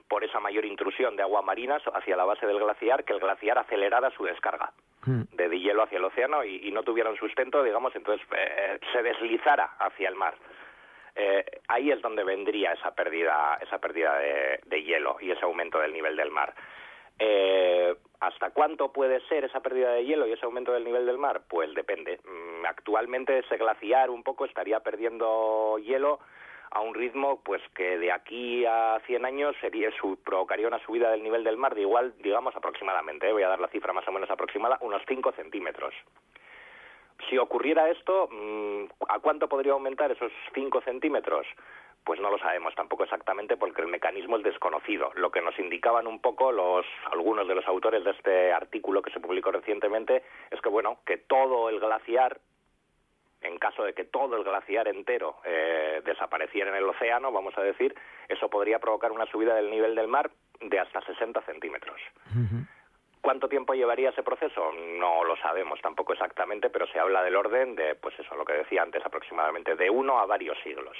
por 0.07 0.23
esa 0.23 0.39
mayor 0.39 0.65
intrusión 0.65 1.15
de 1.15 1.23
agua 1.23 1.41
marina 1.41 1.77
hacia 1.93 2.15
la 2.15 2.25
base 2.25 2.45
del 2.45 2.59
glaciar, 2.59 3.03
que 3.03 3.13
el 3.13 3.19
glaciar 3.19 3.57
acelerara 3.57 4.09
su 4.11 4.23
descarga 4.23 4.71
hmm. 5.05 5.23
de 5.33 5.59
hielo 5.59 5.83
hacia 5.83 5.97
el 5.97 6.05
océano 6.05 6.43
y, 6.43 6.71
no 6.71 6.83
tuviera 6.83 7.09
un 7.09 7.17
sustento, 7.17 7.63
digamos, 7.63 7.95
entonces 7.95 8.25
eh, 8.35 8.79
se 8.91 9.01
deslizara 9.01 9.65
hacia 9.79 10.09
el 10.09 10.15
mar. 10.15 10.35
Eh, 11.19 11.43
ahí 11.67 11.91
es 11.91 11.99
donde 12.01 12.23
vendría 12.23 12.73
esa 12.73 12.93
pérdida, 12.93 13.57
esa 13.61 13.79
pérdida 13.79 14.19
de, 14.19 14.83
hielo 14.83 15.17
y 15.19 15.31
ese 15.31 15.43
aumento 15.45 15.79
del 15.79 15.91
nivel 15.91 16.15
del 16.15 16.29
mar. 16.29 16.53
Eh, 17.17 17.95
¿Hasta 18.19 18.51
cuánto 18.51 18.91
puede 18.91 19.19
ser 19.27 19.43
esa 19.43 19.59
pérdida 19.61 19.93
de 19.93 20.05
hielo 20.05 20.27
y 20.27 20.33
ese 20.33 20.45
aumento 20.45 20.73
del 20.73 20.83
nivel 20.83 21.07
del 21.07 21.17
mar? 21.17 21.41
Pues 21.47 21.73
depende. 21.73 22.19
Mm, 22.23 22.65
actualmente 22.67 23.39
ese 23.39 23.57
glaciar 23.57 24.11
un 24.11 24.21
poco 24.21 24.45
estaría 24.45 24.79
perdiendo 24.81 25.79
hielo 25.79 26.19
a 26.77 26.81
un 26.81 26.93
ritmo 26.93 27.41
pues 27.43 27.61
que 27.75 27.97
de 27.97 28.11
aquí 28.11 28.65
a 28.65 29.01
100 29.05 29.25
años 29.25 29.55
sería 29.59 29.89
su, 29.99 30.17
provocaría 30.23 30.67
una 30.67 30.79
subida 30.85 31.11
del 31.11 31.23
nivel 31.23 31.43
del 31.43 31.57
mar 31.57 31.75
de 31.75 31.81
igual, 31.81 32.13
digamos 32.19 32.55
aproximadamente, 32.55 33.27
¿eh? 33.27 33.33
voy 33.33 33.43
a 33.43 33.49
dar 33.49 33.59
la 33.59 33.67
cifra 33.69 33.93
más 33.93 34.07
o 34.07 34.11
menos 34.11 34.29
aproximada, 34.29 34.77
unos 34.81 35.01
5 35.07 35.31
centímetros 35.33 35.93
si 37.29 37.37
ocurriera 37.37 37.89
esto, 37.89 38.29
mm, 38.31 38.85
¿a 39.09 39.19
cuánto 39.19 39.47
podría 39.47 39.73
aumentar 39.73 40.11
esos 40.11 40.31
5 40.53 40.81
centímetros? 40.81 41.45
Pues 42.03 42.21
no 42.21 42.29
lo 42.29 42.37
sabemos 42.37 42.73
tampoco 42.75 43.03
exactamente 43.03 43.57
porque 43.57 43.81
el 43.81 43.87
mecanismo 43.87 44.37
es 44.37 44.43
desconocido. 44.43 45.11
Lo 45.15 45.29
que 45.29 45.41
nos 45.41 45.57
indicaban 45.59 46.07
un 46.07 46.21
poco 46.21 46.51
los 46.51 46.85
algunos 47.11 47.47
de 47.47 47.55
los 47.55 47.67
autores 47.67 48.03
de 48.03 48.11
este 48.11 48.53
artículo 48.53 49.01
que 49.01 49.11
se 49.11 49.19
publicó 49.19 49.51
recientemente 49.51 50.23
es 50.49 50.61
que 50.61 50.69
bueno 50.69 50.99
que 51.05 51.17
todo 51.17 51.69
el 51.69 51.81
glaciar, 51.81 52.39
en 53.41 53.57
caso 53.57 53.83
de 53.83 53.93
que 53.93 54.05
todo 54.05 54.35
el 54.37 54.43
glaciar 54.43 54.87
entero 54.87 55.37
eh, 55.45 56.01
desapareciera 56.03 56.69
en 56.69 56.77
el 56.77 56.89
océano, 56.89 57.31
vamos 57.31 57.57
a 57.57 57.61
decir, 57.61 57.95
eso 58.27 58.49
podría 58.49 58.79
provocar 58.79 59.11
una 59.11 59.25
subida 59.27 59.55
del 59.55 59.69
nivel 59.69 59.95
del 59.95 60.07
mar 60.07 60.31
de 60.59 60.79
hasta 60.79 61.01
60 61.01 61.41
centímetros. 61.43 61.99
¿Cuánto 63.21 63.49
tiempo 63.49 63.73
llevaría 63.73 64.09
ese 64.09 64.23
proceso? 64.23 64.71
No 64.99 65.23
lo 65.23 65.35
sabemos 65.37 65.79
tampoco 65.81 66.13
exactamente, 66.13 66.69
pero 66.69 66.87
se 66.87 66.99
habla 66.99 67.23
del 67.23 67.35
orden 67.35 67.75
de, 67.75 67.95
pues 67.95 68.17
eso, 68.19 68.35
lo 68.35 68.45
que 68.45 68.53
decía 68.53 68.81
antes, 68.81 69.05
aproximadamente 69.05 69.75
de 69.75 69.89
uno 69.89 70.19
a 70.19 70.25
varios 70.25 70.57
siglos. 70.63 70.97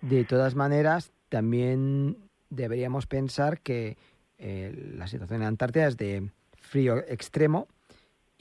De 0.00 0.24
todas 0.24 0.54
maneras, 0.54 1.12
también 1.28 2.16
deberíamos 2.50 3.06
pensar 3.06 3.60
que 3.60 3.96
eh, 4.38 4.72
la 4.96 5.06
situación 5.06 5.42
en 5.42 5.48
Antártida 5.48 5.86
es 5.86 5.96
de 5.96 6.30
frío 6.60 6.96
extremo 6.98 7.68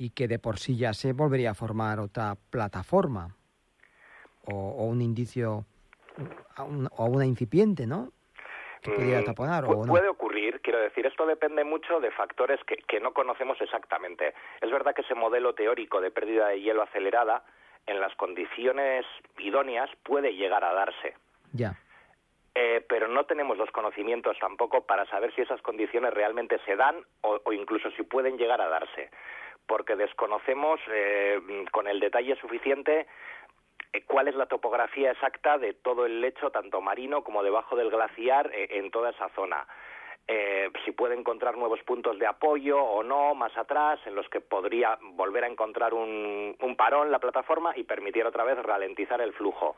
y 0.01 0.09
que 0.09 0.27
de 0.27 0.39
por 0.39 0.57
sí 0.57 0.75
ya 0.77 0.93
se 0.93 1.13
volvería 1.13 1.51
a 1.51 1.53
formar 1.53 1.99
otra 1.99 2.35
plataforma 2.49 3.35
o, 4.45 4.83
un 4.85 4.99
indicio 4.99 5.63
o 6.57 7.05
una 7.05 7.25
incipiente, 7.27 7.85
¿no? 7.85 8.11
que 8.81 8.89
pudiera 8.89 9.21
Mm, 9.21 9.25
taponar 9.25 9.63
pu- 9.65 9.75
o 9.77 9.85
no. 9.85 9.93
Puede 9.93 10.09
ocurrir, 10.09 10.59
quiero 10.61 10.79
decir, 10.79 11.05
esto 11.05 11.27
depende 11.27 11.63
mucho 11.63 11.99
de 11.99 12.09
factores 12.09 12.59
que, 12.65 12.77
que 12.77 12.99
no 12.99 13.13
conocemos 13.13 13.61
exactamente. 13.61 14.33
Es 14.59 14.71
verdad 14.71 14.95
que 14.95 15.01
ese 15.03 15.13
modelo 15.13 15.53
teórico 15.53 16.01
de 16.01 16.09
pérdida 16.09 16.47
de 16.47 16.61
hielo 16.61 16.81
acelerada, 16.81 17.43
en 17.85 17.99
las 17.99 18.15
condiciones 18.15 19.05
idóneas, 19.37 19.87
puede 20.01 20.33
llegar 20.33 20.63
a 20.63 20.73
darse. 20.73 21.13
Ya. 21.53 21.75
Eh, 22.55 22.83
pero 22.89 23.07
no 23.07 23.25
tenemos 23.25 23.55
los 23.55 23.69
conocimientos 23.69 24.35
tampoco 24.39 24.81
para 24.83 25.05
saber 25.05 25.31
si 25.35 25.41
esas 25.41 25.61
condiciones 25.61 26.11
realmente 26.11 26.57
se 26.65 26.75
dan 26.75 26.95
o, 27.21 27.39
o 27.43 27.53
incluso 27.53 27.91
si 27.91 28.01
pueden 28.01 28.37
llegar 28.37 28.61
a 28.61 28.67
darse, 28.67 29.11
porque 29.71 29.95
desconocemos 29.95 30.81
eh, 30.91 31.39
con 31.71 31.87
el 31.87 32.01
detalle 32.01 32.35
suficiente 32.35 33.07
eh, 33.93 34.03
cuál 34.05 34.27
es 34.27 34.35
la 34.35 34.45
topografía 34.45 35.11
exacta 35.11 35.57
de 35.57 35.71
todo 35.71 36.05
el 36.05 36.19
lecho, 36.19 36.49
tanto 36.51 36.81
marino 36.81 37.23
como 37.23 37.41
debajo 37.41 37.77
del 37.77 37.89
glaciar, 37.89 38.51
eh, 38.53 38.67
en 38.71 38.91
toda 38.91 39.11
esa 39.11 39.29
zona. 39.29 39.65
Eh, 40.27 40.69
si 40.83 40.91
puede 40.91 41.15
encontrar 41.15 41.55
nuevos 41.55 41.81
puntos 41.83 42.19
de 42.19 42.27
apoyo 42.27 42.83
o 42.83 43.01
no 43.01 43.33
más 43.33 43.55
atrás, 43.55 43.97
en 44.05 44.13
los 44.13 44.27
que 44.27 44.41
podría 44.41 44.99
volver 45.01 45.45
a 45.45 45.47
encontrar 45.47 45.93
un, 45.93 46.57
parón 46.77 47.09
la 47.09 47.19
plataforma 47.19 47.71
y 47.73 47.85
permitir 47.85 48.25
otra 48.25 48.43
vez 48.43 48.61
ralentizar 48.61 49.21
el 49.21 49.31
flujo. 49.31 49.77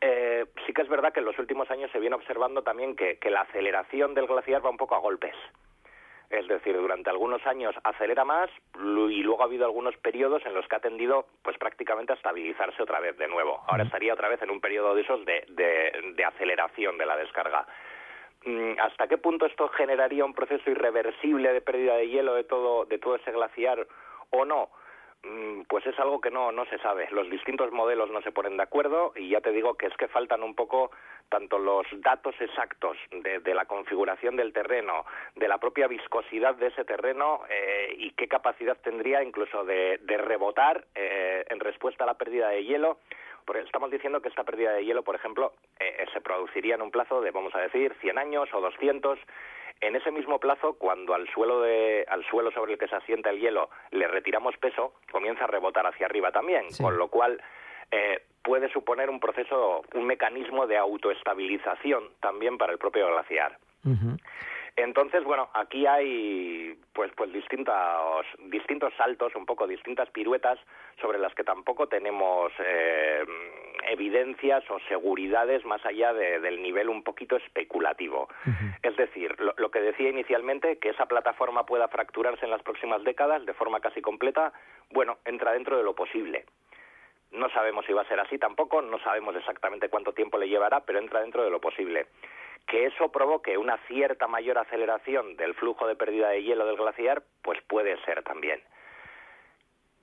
Eh, 0.00 0.46
sí 0.64 0.72
que 0.72 0.82
es 0.82 0.88
verdad 0.88 1.12
que 1.12 1.18
en 1.18 1.26
los 1.26 1.38
últimos 1.40 1.68
años 1.72 1.90
se 1.90 1.98
viene 1.98 2.14
observando 2.14 2.62
también 2.62 2.94
que 2.94 3.18
la 3.28 3.40
aceleración 3.40 4.14
del 4.14 4.28
glaciar 4.28 4.64
va 4.64 4.70
un 4.70 4.76
poco 4.76 4.94
a 4.94 5.00
golpes. 5.00 5.34
Es 6.30 6.46
decir, 6.48 6.76
durante 6.76 7.08
algunos 7.10 7.44
años 7.46 7.74
acelera 7.84 8.24
más 8.24 8.50
y 8.74 9.22
luego 9.22 9.42
ha 9.42 9.44
habido 9.46 9.64
algunos 9.64 9.96
periodos 9.98 10.44
en 10.44 10.54
los 10.54 10.66
que 10.66 10.76
ha 10.76 10.80
tendido 10.80 11.26
pues 11.42 11.56
prácticamente 11.58 12.12
a 12.12 12.16
estabilizarse 12.16 12.82
otra 12.82 12.98
vez 13.00 13.16
de 13.16 13.28
nuevo. 13.28 13.62
Ahora 13.68 13.84
estaría 13.84 14.12
otra 14.14 14.28
vez 14.28 14.42
en 14.42 14.50
un 14.50 14.60
periodo 14.60 14.94
de 14.94 15.02
esos 15.02 15.24
de, 15.24 15.44
de- 15.48 16.12
de 16.14 16.24
aceleración 16.24 16.98
de 16.98 17.06
la 17.06 17.16
descarga. 17.16 17.66
Mm, 18.44 18.72
¿Hasta 18.80 19.06
qué 19.08 19.18
punto 19.18 19.46
esto 19.46 19.68
generaría 19.68 20.24
un 20.24 20.34
proceso 20.34 20.70
irreversible 20.70 21.52
de 21.52 21.60
pérdida 21.60 21.94
de 21.96 22.08
hielo 22.08 22.34
de 22.34 22.44
todo, 22.44 22.84
de 22.84 22.98
todo 22.98 23.16
ese 23.16 23.32
glaciar 23.32 23.86
o 24.30 24.44
no? 24.44 24.68
Mm, 25.22 25.62
Pues 25.68 25.84
es 25.86 25.98
algo 25.98 26.20
que 26.20 26.30
no, 26.30 26.52
no 26.52 26.64
se 26.66 26.78
sabe. 26.78 27.08
Los 27.10 27.28
distintos 27.30 27.72
modelos 27.72 28.10
no 28.10 28.22
se 28.22 28.32
ponen 28.32 28.56
de 28.56 28.62
acuerdo 28.62 29.12
y 29.16 29.30
ya 29.30 29.40
te 29.40 29.50
digo 29.50 29.74
que 29.74 29.86
es 29.86 29.96
que 29.96 30.08
faltan 30.08 30.42
un 30.42 30.54
poco 30.54 30.90
tanto 31.28 31.58
los 31.58 31.86
datos 32.02 32.34
exactos 32.40 32.96
de, 33.10 33.40
de 33.40 33.54
la 33.54 33.64
configuración 33.64 34.36
del 34.36 34.52
terreno, 34.52 35.04
de 35.34 35.48
la 35.48 35.58
propia 35.58 35.88
viscosidad 35.88 36.54
de 36.54 36.68
ese 36.68 36.84
terreno 36.84 37.40
eh, 37.50 37.94
y 37.98 38.12
qué 38.12 38.28
capacidad 38.28 38.76
tendría 38.76 39.22
incluso 39.24 39.64
de, 39.64 39.98
de 40.02 40.16
rebotar 40.18 40.84
eh, 40.94 41.44
en 41.48 41.58
respuesta 41.58 42.04
a 42.04 42.06
la 42.06 42.14
pérdida 42.14 42.48
de 42.50 42.64
hielo. 42.64 42.98
Porque 43.44 43.62
estamos 43.62 43.90
diciendo 43.92 44.20
que 44.20 44.28
esta 44.28 44.42
pérdida 44.42 44.72
de 44.72 44.84
hielo, 44.84 45.02
por 45.04 45.14
ejemplo, 45.14 45.52
eh, 45.78 46.04
se 46.12 46.20
produciría 46.20 46.74
en 46.74 46.82
un 46.82 46.90
plazo 46.90 47.20
de, 47.20 47.30
vamos 47.30 47.54
a 47.54 47.60
decir, 47.60 47.94
100 48.00 48.18
años 48.18 48.48
o 48.52 48.60
200. 48.60 49.18
En 49.80 49.94
ese 49.94 50.10
mismo 50.10 50.38
plazo, 50.40 50.74
cuando 50.74 51.14
al 51.14 51.28
suelo, 51.28 51.60
de, 51.60 52.04
al 52.08 52.24
suelo 52.24 52.50
sobre 52.50 52.72
el 52.74 52.78
que 52.78 52.88
se 52.88 52.96
asienta 52.96 53.30
el 53.30 53.38
hielo 53.40 53.68
le 53.90 54.08
retiramos 54.08 54.56
peso, 54.56 54.94
comienza 55.12 55.44
a 55.44 55.48
rebotar 55.48 55.86
hacia 55.86 56.06
arriba 56.06 56.32
también, 56.32 56.70
Sí. 56.70 56.82
con 56.82 56.96
lo 56.96 57.08
cual 57.08 57.42
eh, 57.90 58.22
puede 58.42 58.68
suponer 58.72 59.10
un 59.10 59.20
proceso, 59.20 59.82
un 59.94 60.06
mecanismo 60.06 60.66
de 60.66 60.76
autoestabilización 60.78 62.04
también 62.20 62.56
para 62.58 62.72
el 62.72 62.78
propio 62.78 63.06
glaciar. 63.08 63.58
Entonces, 64.76 65.24
bueno, 65.24 65.48
aquí 65.54 65.86
hay 65.86 66.78
pues 66.92 67.10
pues 67.16 67.32
distintos 67.32 67.74
distintos 68.50 68.92
saltos, 68.94 69.34
un 69.34 69.46
poco 69.46 69.66
distintas 69.66 70.10
piruetas 70.10 70.58
sobre 71.00 71.18
las 71.18 71.34
que 71.34 71.44
tampoco 71.44 71.86
tenemos 71.88 72.52
eh, 72.58 73.24
evidencias 73.88 74.62
o 74.70 74.78
seguridades 74.88 75.64
más 75.64 75.84
allá 75.86 76.12
de- 76.12 76.40
del 76.40 76.60
nivel 76.62 76.88
un 76.90 77.02
poquito 77.02 77.36
especulativo. 77.36 78.28
Es 78.82 78.96
decir, 78.96 79.38
lo, 79.40 79.54
lo 79.56 79.70
que 79.70 79.80
decía 79.80 80.10
inicialmente, 80.10 80.78
que 80.78 80.90
esa 80.90 81.06
plataforma 81.06 81.64
pueda 81.64 81.88
fracturarse 81.88 82.44
en 82.44 82.50
las 82.50 82.62
próximas 82.62 83.02
décadas 83.04 83.46
de 83.46 83.54
forma 83.54 83.80
casi 83.80 84.02
completa, 84.02 84.52
bueno, 84.90 85.18
entra 85.24 85.52
dentro 85.52 85.76
de 85.78 85.84
lo 85.84 85.94
posible. 85.94 86.44
No 87.32 87.48
sabemos 87.50 87.84
si 87.86 87.92
va 87.92 88.02
a 88.02 88.08
ser 88.08 88.20
así 88.20 88.38
tampoco, 88.38 88.82
no 88.82 88.98
sabemos 89.00 89.34
exactamente 89.36 89.88
cuánto 89.88 90.12
tiempo 90.12 90.38
le 90.38 90.48
llevará, 90.48 90.80
pero 90.80 90.98
entra 90.98 91.20
dentro 91.20 91.42
de 91.44 91.50
lo 91.50 91.60
posible. 91.60 92.06
Que 92.66 92.86
eso 92.86 93.10
provoque 93.10 93.56
una 93.56 93.78
cierta 93.86 94.26
mayor 94.26 94.58
aceleración 94.58 95.36
del 95.36 95.54
flujo 95.54 95.86
de 95.86 95.96
pérdida 95.96 96.30
de 96.30 96.42
hielo 96.42 96.66
del 96.66 96.76
glaciar, 96.76 97.22
pues 97.42 97.60
puede 97.62 97.96
ser 98.04 98.22
también. 98.24 98.60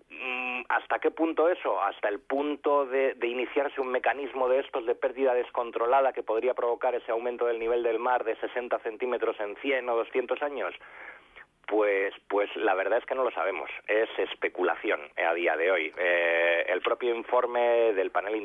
Mm, 0.09 0.63
¿Hasta 0.69 0.99
qué 0.99 1.11
punto 1.11 1.49
eso? 1.49 1.81
Hasta 1.81 2.07
el 2.07 2.19
punto 2.19 2.85
de, 2.85 3.15
de 3.15 3.27
iniciarse 3.27 3.81
un 3.81 3.89
mecanismo 3.89 4.47
de 4.47 4.59
estos 4.59 4.85
de 4.85 4.95
pérdida 4.95 5.33
descontrolada 5.33 6.13
que 6.13 6.23
podría 6.23 6.53
provocar 6.53 6.95
ese 6.95 7.11
aumento 7.11 7.45
del 7.45 7.59
nivel 7.59 7.83
del 7.83 7.99
mar 7.99 8.23
de 8.23 8.35
60 8.37 8.79
centímetros 8.79 9.39
en 9.39 9.55
100 9.57 9.89
o 9.89 9.95
200 9.95 10.41
años. 10.41 10.73
Pues, 11.65 12.13
pues 12.27 12.53
la 12.57 12.73
verdad 12.75 12.99
es 12.99 13.05
que 13.05 13.15
no 13.15 13.23
lo 13.23 13.31
sabemos. 13.31 13.69
Es 13.87 14.09
especulación 14.17 14.99
eh, 15.15 15.23
a 15.23 15.33
día 15.33 15.55
de 15.55 15.71
hoy. 15.71 15.93
Eh, 15.97 16.65
el 16.67 16.81
propio 16.81 17.15
informe 17.15 17.93
del 17.93 18.11
panel 18.11 18.35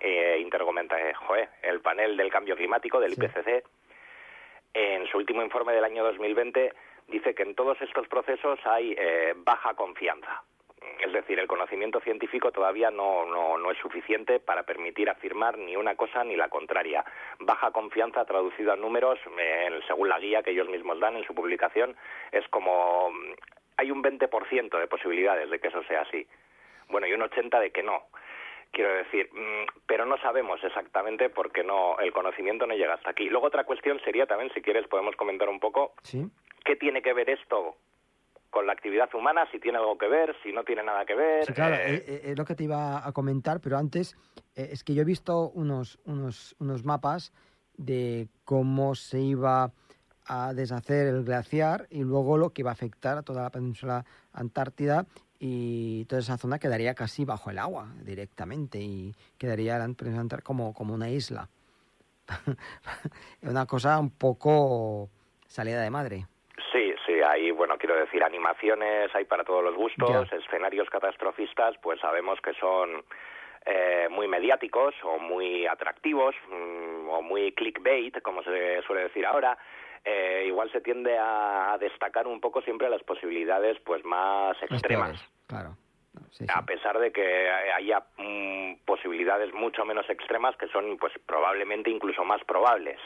eh, 0.00 0.38
intergomenta- 0.40 0.98
eh, 0.98 1.12
joe, 1.14 1.48
el 1.62 1.80
panel 1.80 2.16
del 2.16 2.30
cambio 2.30 2.56
climático 2.56 3.00
del 3.00 3.14
Sí. 3.14 3.22
IPCC, 3.22 3.64
en 4.72 5.06
su 5.06 5.18
último 5.18 5.42
informe 5.42 5.72
del 5.74 5.84
año 5.84 6.02
2020 6.04 6.72
dice 7.08 7.34
que 7.34 7.42
en 7.42 7.54
todos 7.54 7.80
estos 7.82 8.08
procesos 8.08 8.58
hay 8.64 8.94
eh, 8.98 9.34
baja 9.36 9.74
confianza. 9.74 10.42
Es 11.00 11.12
decir, 11.12 11.38
el 11.38 11.46
conocimiento 11.46 12.00
científico 12.00 12.50
todavía 12.52 12.90
no, 12.90 13.24
no, 13.26 13.58
no 13.58 13.70
es 13.70 13.78
suficiente 13.78 14.40
para 14.40 14.62
permitir 14.62 15.10
afirmar 15.10 15.58
ni 15.58 15.76
una 15.76 15.96
cosa 15.96 16.24
ni 16.24 16.36
la 16.36 16.48
contraria. 16.48 17.04
Baja 17.40 17.70
confianza 17.72 18.24
traducido 18.24 18.72
a 18.72 18.76
números, 18.76 19.18
eh, 19.38 19.80
según 19.86 20.08
la 20.08 20.18
guía 20.18 20.42
que 20.42 20.52
ellos 20.52 20.68
mismos 20.68 20.98
dan 21.00 21.16
en 21.16 21.24
su 21.24 21.34
publicación, 21.34 21.96
es 22.32 22.46
como 22.48 23.10
mm, 23.10 23.32
hay 23.76 23.90
un 23.90 24.02
20% 24.02 24.78
de 24.78 24.86
posibilidades 24.86 25.50
de 25.50 25.58
que 25.58 25.68
eso 25.68 25.82
sea 25.84 26.02
así. 26.02 26.26
Bueno, 26.88 27.06
y 27.06 27.12
un 27.12 27.20
80% 27.22 27.60
de 27.60 27.70
que 27.70 27.82
no. 27.82 28.04
Quiero 28.70 28.92
decir, 28.94 29.30
mm, 29.32 29.66
pero 29.86 30.04
no 30.06 30.16
sabemos 30.18 30.62
exactamente 30.64 31.28
porque 31.30 31.62
no 31.62 31.98
el 32.00 32.12
conocimiento 32.12 32.66
no 32.66 32.74
llega 32.74 32.94
hasta 32.94 33.10
aquí. 33.10 33.28
Luego 33.28 33.46
otra 33.46 33.64
cuestión 33.64 34.00
sería 34.00 34.26
también, 34.26 34.52
si 34.54 34.62
quieres, 34.62 34.86
podemos 34.88 35.16
comentar 35.16 35.48
un 35.48 35.60
poco 35.60 35.92
Sí. 36.02 36.24
qué 36.64 36.76
tiene 36.76 37.02
que 37.02 37.12
ver 37.12 37.30
esto 37.30 37.76
con 38.54 38.68
la 38.68 38.72
actividad 38.72 39.12
humana, 39.16 39.48
si 39.50 39.58
tiene 39.58 39.78
algo 39.78 39.98
que 39.98 40.06
ver, 40.06 40.36
si 40.40 40.52
no 40.52 40.62
tiene 40.62 40.84
nada 40.84 41.04
que 41.04 41.16
ver. 41.16 41.44
Sí, 41.44 41.52
claro, 41.52 41.74
eh, 41.74 41.96
eh, 41.96 42.04
eh, 42.06 42.20
es 42.26 42.38
lo 42.38 42.44
que 42.44 42.54
te 42.54 42.62
iba 42.62 43.04
a 43.04 43.10
comentar, 43.10 43.60
pero 43.60 43.76
antes 43.76 44.16
es 44.54 44.84
que 44.84 44.94
yo 44.94 45.02
he 45.02 45.04
visto 45.04 45.50
unos, 45.50 45.98
unos, 46.04 46.54
unos 46.60 46.84
mapas 46.84 47.32
de 47.76 48.28
cómo 48.44 48.94
se 48.94 49.18
iba 49.18 49.72
a 50.28 50.54
deshacer 50.54 51.08
el 51.08 51.24
glaciar 51.24 51.88
y 51.90 52.04
luego 52.04 52.38
lo 52.38 52.50
que 52.50 52.62
iba 52.62 52.70
a 52.70 52.74
afectar 52.74 53.18
a 53.18 53.22
toda 53.22 53.42
la 53.42 53.50
península 53.50 54.04
antártida 54.32 55.04
y 55.40 56.04
toda 56.04 56.20
esa 56.20 56.38
zona 56.38 56.60
quedaría 56.60 56.94
casi 56.94 57.24
bajo 57.24 57.50
el 57.50 57.58
agua 57.58 57.88
directamente 58.04 58.78
y 58.78 59.12
quedaría 59.36 59.78
la 59.78 59.86
península 59.86 60.20
antártida 60.20 60.46
como, 60.46 60.72
como 60.72 60.94
una 60.94 61.10
isla. 61.10 61.48
una 63.42 63.66
cosa 63.66 63.98
un 63.98 64.10
poco 64.10 65.10
salida 65.48 65.82
de 65.82 65.90
madre. 65.90 66.26
Sí, 66.72 66.83
quiero 67.94 68.06
decir, 68.06 68.24
animaciones 68.24 69.14
hay 69.14 69.24
para 69.24 69.44
todos 69.44 69.62
los 69.62 69.76
gustos, 69.76 70.32
escenarios 70.32 70.90
catastrofistas, 70.90 71.76
pues 71.80 72.00
sabemos 72.00 72.40
que 72.40 72.52
son 72.54 73.04
eh, 73.64 74.08
muy 74.10 74.26
mediáticos 74.26 74.94
o 75.04 75.18
muy 75.20 75.64
atractivos 75.66 76.34
mm, 76.48 77.08
o 77.08 77.22
muy 77.22 77.52
clickbait, 77.52 78.20
como 78.20 78.42
se 78.42 78.82
suele 78.82 79.04
decir 79.04 79.24
ahora. 79.24 79.56
Eh, 80.04 80.44
igual 80.48 80.70
se 80.72 80.80
tiende 80.80 81.16
a, 81.16 81.76
destacar 81.78 82.26
un 82.26 82.40
poco 82.40 82.60
siempre 82.62 82.90
las 82.90 83.02
posibilidades 83.04 83.78
pues 83.84 84.04
más 84.04 84.60
extremas. 84.60 85.10
peores, 85.10 85.30
claro. 85.46 85.76
No, 86.14 86.20
sí, 86.30 86.44
sí. 86.44 86.46
a 86.52 86.62
pesar 86.62 86.98
de 86.98 87.12
que 87.12 87.48
haya 87.48 88.02
mm, 88.18 88.84
posibilidades 88.84 89.54
mucho 89.54 89.84
menos 89.84 90.08
extremas 90.10 90.56
que 90.56 90.66
son 90.68 90.96
pues 90.98 91.12
probablemente 91.26 91.90
incluso 91.90 92.24
más 92.24 92.42
probables 92.44 93.00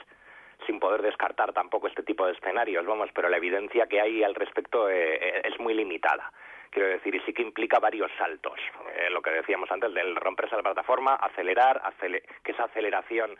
sin 0.66 0.78
poder 0.80 1.02
descartar 1.02 1.52
tampoco 1.52 1.86
este 1.88 2.02
tipo 2.02 2.26
de 2.26 2.32
escenarios 2.32 2.84
vamos 2.86 3.10
pero 3.14 3.28
la 3.28 3.36
evidencia 3.36 3.86
que 3.86 4.00
hay 4.00 4.22
al 4.24 4.34
respecto 4.34 4.88
eh, 4.90 5.14
eh, 5.20 5.42
es 5.44 5.58
muy 5.60 5.74
limitada 5.74 6.32
quiero 6.70 6.88
decir 6.88 7.14
y 7.14 7.20
sí 7.20 7.32
que 7.32 7.42
implica 7.42 7.78
varios 7.78 8.10
saltos 8.18 8.58
Eh, 8.96 9.10
lo 9.10 9.22
que 9.22 9.30
decíamos 9.30 9.70
antes 9.70 9.92
del 9.94 10.16
romperse 10.16 10.56
la 10.56 10.62
plataforma 10.62 11.14
acelerar 11.14 11.80
acele- 11.82 12.22
que 12.42 12.52
esa 12.52 12.64
aceleración 12.64 13.36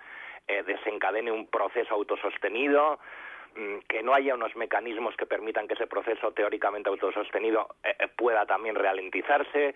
eh, 0.47 0.63
desencadene 0.63 1.31
un 1.33 1.47
proceso 1.49 1.95
autosostenido 1.95 2.99
mm, 3.57 3.79
que 3.89 4.03
no 4.03 4.15
haya 4.15 4.35
unos 4.35 4.55
mecanismos 4.57 5.15
que 5.17 5.27
permitan 5.27 5.67
que 5.69 5.75
ese 5.75 5.87
proceso 5.87 6.33
teóricamente 6.33 6.89
autosostenido 6.89 7.69
eh, 7.85 7.95
eh, 7.99 8.09
pueda 8.17 8.47
también 8.47 8.75
ralentizarse. 8.77 9.75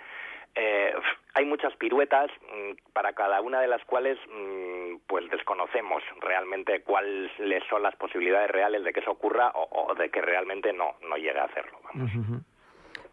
Eh, 0.54 0.92
hay 1.34 1.44
muchas 1.46 1.74
piruetas 1.76 2.30
mm, 2.42 2.92
para 2.92 3.14
cada 3.14 3.40
una 3.40 3.60
de 3.60 3.68
las 3.68 3.82
cuales 3.84 4.18
mm, 4.28 4.96
pues 5.06 5.28
desconocemos 5.30 6.02
realmente 6.20 6.82
cuáles 6.82 7.30
son 7.70 7.82
las 7.82 7.96
posibilidades 7.96 8.50
reales 8.50 8.84
de 8.84 8.92
que 8.92 9.00
eso 9.00 9.12
ocurra 9.12 9.50
o, 9.54 9.90
o 9.90 9.94
de 9.94 10.10
que 10.10 10.20
realmente 10.20 10.72
no, 10.72 10.96
no 11.08 11.16
llegue 11.16 11.38
a 11.38 11.44
hacerlo. 11.44 11.78
vamos. 11.84 12.10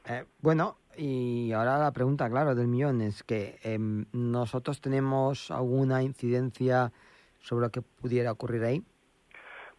Eh, 0.09 0.25
bueno, 0.41 0.77
y 0.97 1.51
ahora 1.53 1.77
la 1.77 1.91
pregunta, 1.91 2.29
claro, 2.29 2.55
del 2.55 2.67
millón 2.67 3.01
es 3.01 3.23
que 3.23 3.59
em, 3.63 4.05
nosotros 4.11 4.81
tenemos 4.81 5.51
alguna 5.51 6.01
incidencia 6.01 6.91
sobre 7.39 7.65
lo 7.65 7.71
que 7.71 7.81
pudiera 7.81 8.31
ocurrir 8.31 8.63
ahí. 8.63 8.83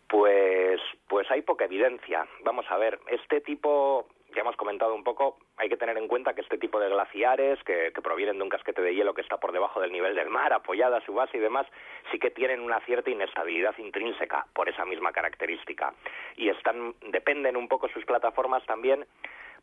Pues, 0.08 0.80
pues 1.08 1.30
hay 1.30 1.42
poca 1.42 1.64
evidencia. 1.64 2.26
Vamos 2.44 2.64
a 2.70 2.76
ver, 2.78 3.00
este 3.08 3.40
tipo, 3.40 4.06
ya 4.34 4.42
hemos 4.42 4.56
comentado 4.56 4.94
un 4.94 5.04
poco, 5.04 5.38
hay 5.56 5.68
que 5.68 5.76
tener 5.76 5.96
en 5.98 6.08
cuenta 6.08 6.34
que 6.34 6.40
este 6.40 6.58
tipo 6.58 6.78
de 6.80 6.88
glaciares 6.88 7.62
que, 7.64 7.92
provienen 8.02 8.38
de 8.38 8.44
un 8.44 8.48
casquete 8.48 8.82
de 8.82 8.94
hielo 8.94 9.14
que 9.14 9.20
está 9.20 9.36
por 9.36 9.52
debajo 9.52 9.80
del 9.80 9.92
nivel 9.92 10.14
del 10.14 10.30
mar, 10.30 10.52
apoyada 10.52 10.98
a 10.98 11.04
su 11.04 11.12
base 11.12 11.36
y 11.36 11.40
demás, 11.40 11.66
sí 12.10 12.18
que 12.18 12.30
tienen 12.30 12.60
una 12.60 12.80
cierta 12.80 13.10
inestabilidad 13.10 13.76
intrínseca 13.78 14.46
por 14.54 14.68
esa 14.68 14.84
misma 14.84 15.12
característica. 15.12 15.92
Y 16.36 16.48
están, 16.48 16.94
dependen 17.12 17.56
un 17.56 17.68
poco 17.68 17.88
sus 17.88 18.04
plataformas 18.04 18.64
también 18.66 19.06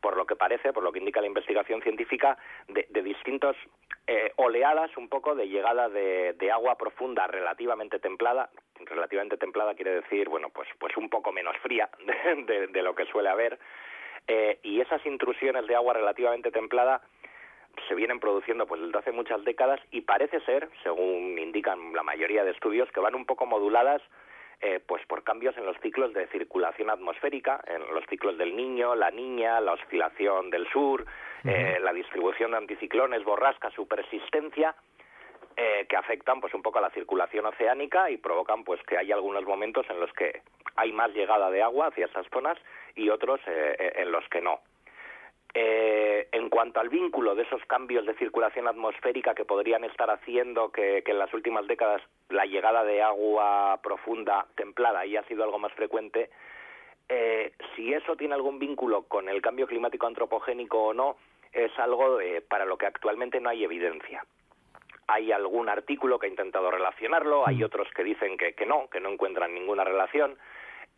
por 0.01 0.15
lo 0.15 0.27
que 0.27 0.35
parece, 0.35 0.73
por 0.73 0.83
lo 0.83 0.91
que 0.91 0.99
indica 0.99 1.21
la 1.21 1.27
investigación 1.27 1.81
científica, 1.81 2.37
de, 2.67 2.85
de 2.91 3.01
distintos 3.01 3.57
eh, 4.09 4.31
oleadas 4.37 4.95
un 4.95 5.09
poco 5.09 5.35
de 5.35 5.49
llegada 5.49 5.89
de, 5.89 6.49
agua 6.49 6.77
profunda 6.77 7.27
relativamente 7.27 7.99
templada. 7.99 8.49
Relativamente 8.79 9.35
templada 9.35 9.75
quiere 9.75 9.95
decir, 9.95 10.29
bueno, 10.29 10.49
pues, 10.49 10.69
pues 10.79 10.95
un 10.95 11.09
poco 11.09 11.33
menos 11.33 11.57
fría 11.57 11.89
de, 12.47 12.81
lo 12.81 12.95
que 12.95 13.05
suele 13.05 13.27
haber. 13.27 13.59
Eh, 14.27 14.59
y 14.63 14.81
esas 14.81 15.05
intrusiones 15.05 15.67
de 15.67 15.75
agua 15.75 15.93
relativamente 15.93 16.51
templada 16.51 17.01
se 17.87 17.95
vienen 17.95 18.19
produciendo 18.19 18.65
pues 18.65 18.81
desde 18.81 18.97
hace 18.97 19.11
muchas 19.11 19.43
décadas 19.43 19.79
y 19.91 20.01
parece 20.01 20.39
ser, 20.41 20.69
según 20.83 21.37
indican 21.37 21.93
la 21.93 22.03
mayoría 22.03 22.43
de 22.43 22.51
estudios, 22.51 22.91
que 22.91 22.99
van 22.99 23.15
un 23.15 23.25
poco 23.25 23.45
moduladas 23.45 24.01
eh, 24.59 24.79
pues 24.85 25.05
por 25.05 25.23
cambios 25.23 25.55
en 25.57 25.65
los 25.65 25.77
ciclos 25.81 26.13
de 26.13 26.25
circulación 26.27 26.89
atmosférica, 26.89 27.63
en 27.67 27.93
los 27.93 28.03
ciclos 28.07 28.37
del 28.39 28.55
niño, 28.55 28.95
la 28.95 29.11
niña, 29.11 29.61
la 29.61 29.73
oscilación 29.73 30.49
del 30.49 30.67
sur, 30.69 31.05
eh, 31.43 31.77
la 31.79 31.93
distribución 31.93 32.51
de 32.51 32.57
anticiclones, 32.57 33.23
borrascas, 33.23 33.71
su 33.73 33.87
persistencia, 33.87 34.75
eh, 35.57 35.85
que 35.89 35.97
afectan 35.97 36.39
pues 36.39 36.53
un 36.53 36.61
poco 36.61 36.79
a 36.79 36.83
la 36.83 36.91
circulación 36.91 37.45
oceánica 37.45 38.09
y 38.09 38.17
provocan 38.17 38.63
pues 38.63 38.81
que 38.83 38.97
hay 38.97 39.11
algunos 39.11 39.43
momentos 39.43 39.85
en 39.89 39.99
los 39.99 40.13
que 40.13 40.41
hay 40.75 40.93
más 40.93 41.11
llegada 41.11 41.49
de 41.51 41.63
agua 41.63 41.87
hacia 41.87 42.05
esas 42.05 42.25
zonas 42.31 42.57
y 42.95 43.09
otros 43.09 43.41
en 43.45 44.11
los 44.11 44.27
que 44.29 44.41
no. 44.41 44.61
Eh, 45.59 46.27
en 46.33 46.49
cuanto 46.49 46.79
al 46.79 46.89
vínculo 46.89 47.33
de 47.33 47.41
esos 47.41 47.65
cambios 47.65 48.05
de 48.05 48.13
circulación 48.15 48.67
atmosférica 48.67 49.33
que 49.33 49.43
podrían 49.43 49.83
estar 49.85 50.07
haciendo 50.11 50.71
que, 50.71 51.03
en 51.03 51.17
las 51.17 51.33
últimas 51.33 51.65
décadas 51.65 51.99
la 52.29 52.45
llegada 52.45 52.83
de 52.83 53.01
agua 53.01 53.79
profunda 53.81 54.45
templada 54.53 54.99
haya 54.99 55.23
sido 55.23 55.43
algo 55.43 55.57
más 55.57 55.73
frecuente, 55.73 56.29
eh, 57.09 57.53
si 57.75 57.91
eso 57.91 58.15
tiene 58.15 58.35
algún 58.35 58.59
vínculo 58.59 59.03
con 59.03 59.29
el 59.29 59.41
cambio 59.41 59.65
climático 59.65 60.05
antropogénico 60.05 60.89
o 60.89 60.93
no, 60.93 61.17
es 61.51 61.71
algo 61.79 62.21
eh, 62.21 62.41
para 62.41 62.65
lo 62.65 62.77
que 62.77 62.85
actualmente 62.85 63.39
no 63.39 63.49
hay 63.49 63.63
evidencia. 63.63 64.23
Hay 65.07 65.31
algún 65.31 65.69
artículo 65.69 66.19
que 66.19 66.27
ha 66.27 66.29
intentado 66.29 66.69
relacionarlo, 66.69 67.47
hay 67.47 67.57
mm. 67.57 67.63
otros 67.63 67.87
que 67.95 68.03
dicen 68.03 68.37
que 68.37 68.65
no, 68.65 68.89
que 68.89 68.99
no 68.99 69.09
encuentran 69.09 69.53
ninguna 69.53 69.83
relación. 69.83 70.37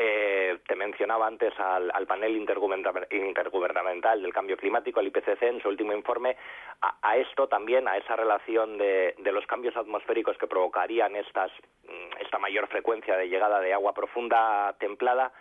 Eh, 0.02 0.60
te 0.66 0.76
mencionaba 0.78 1.28
antes 1.28 1.54
al, 1.60 2.08
panel 2.08 2.34
intergubernamental 2.38 4.22
del 4.22 4.32
cambio 4.32 4.56
climático, 4.56 5.02
el 5.02 5.08
IPCC, 5.08 5.44
en 5.44 5.62
su 5.62 5.68
último 5.68 5.92
informe, 5.92 6.38
a, 6.80 7.18
esto 7.18 7.50
también, 7.50 7.86
a 7.86 7.98
esa 7.98 8.16
relación 8.16 8.78
de, 8.78 9.14
los 9.26 9.46
cambios 9.46 9.76
atmosféricos 9.76 10.38
que 10.38 10.48
provocarían 10.48 11.18
estas, 11.18 11.52
mm, 11.84 12.22
esta 12.22 12.40
mayor 12.40 12.68
frecuencia 12.68 13.18
de 13.18 13.28
llegada 13.28 13.60
de 13.60 13.74
agua 13.74 13.94
profunda 13.94 14.74
templada, 14.80 15.34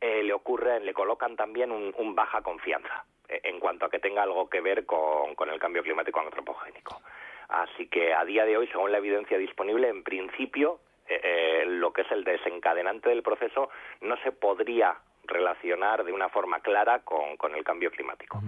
eh, 0.00 0.22
le 0.22 0.32
ocurre, 0.32 0.78
le 0.78 0.94
colocan 0.94 1.34
también 1.34 1.72
un, 1.72 2.14
baja 2.14 2.40
confianza 2.40 3.04
eh, 3.28 3.40
en 3.42 3.58
cuanto 3.58 3.86
a 3.86 3.90
que 3.90 3.98
tenga 3.98 4.22
algo 4.22 4.48
que 4.48 4.60
ver 4.60 4.86
con, 4.86 5.34
con 5.34 5.50
el 5.50 5.58
cambio 5.58 5.82
climático 5.82 6.20
antropogénico. 6.20 7.00
Así 7.48 7.88
que 7.88 8.14
a 8.14 8.24
día 8.24 8.44
de 8.44 8.56
hoy, 8.56 8.66
según 8.68 8.92
la 8.92 8.98
evidencia 8.98 9.38
disponible, 9.38 9.88
en 9.88 10.02
principio 10.02 10.80
eh, 11.08 11.64
lo 11.66 11.92
que 11.92 12.02
es 12.02 12.12
el 12.12 12.24
desencadenante 12.24 13.08
del 13.08 13.22
proceso 13.22 13.70
no 14.02 14.16
se 14.22 14.32
podría 14.32 14.96
relacionar 15.24 16.04
de 16.04 16.12
una 16.12 16.28
forma 16.28 16.60
clara 16.60 17.00
con, 17.00 17.54
el 17.54 17.64
cambio 17.64 17.90
climático. 17.90 18.40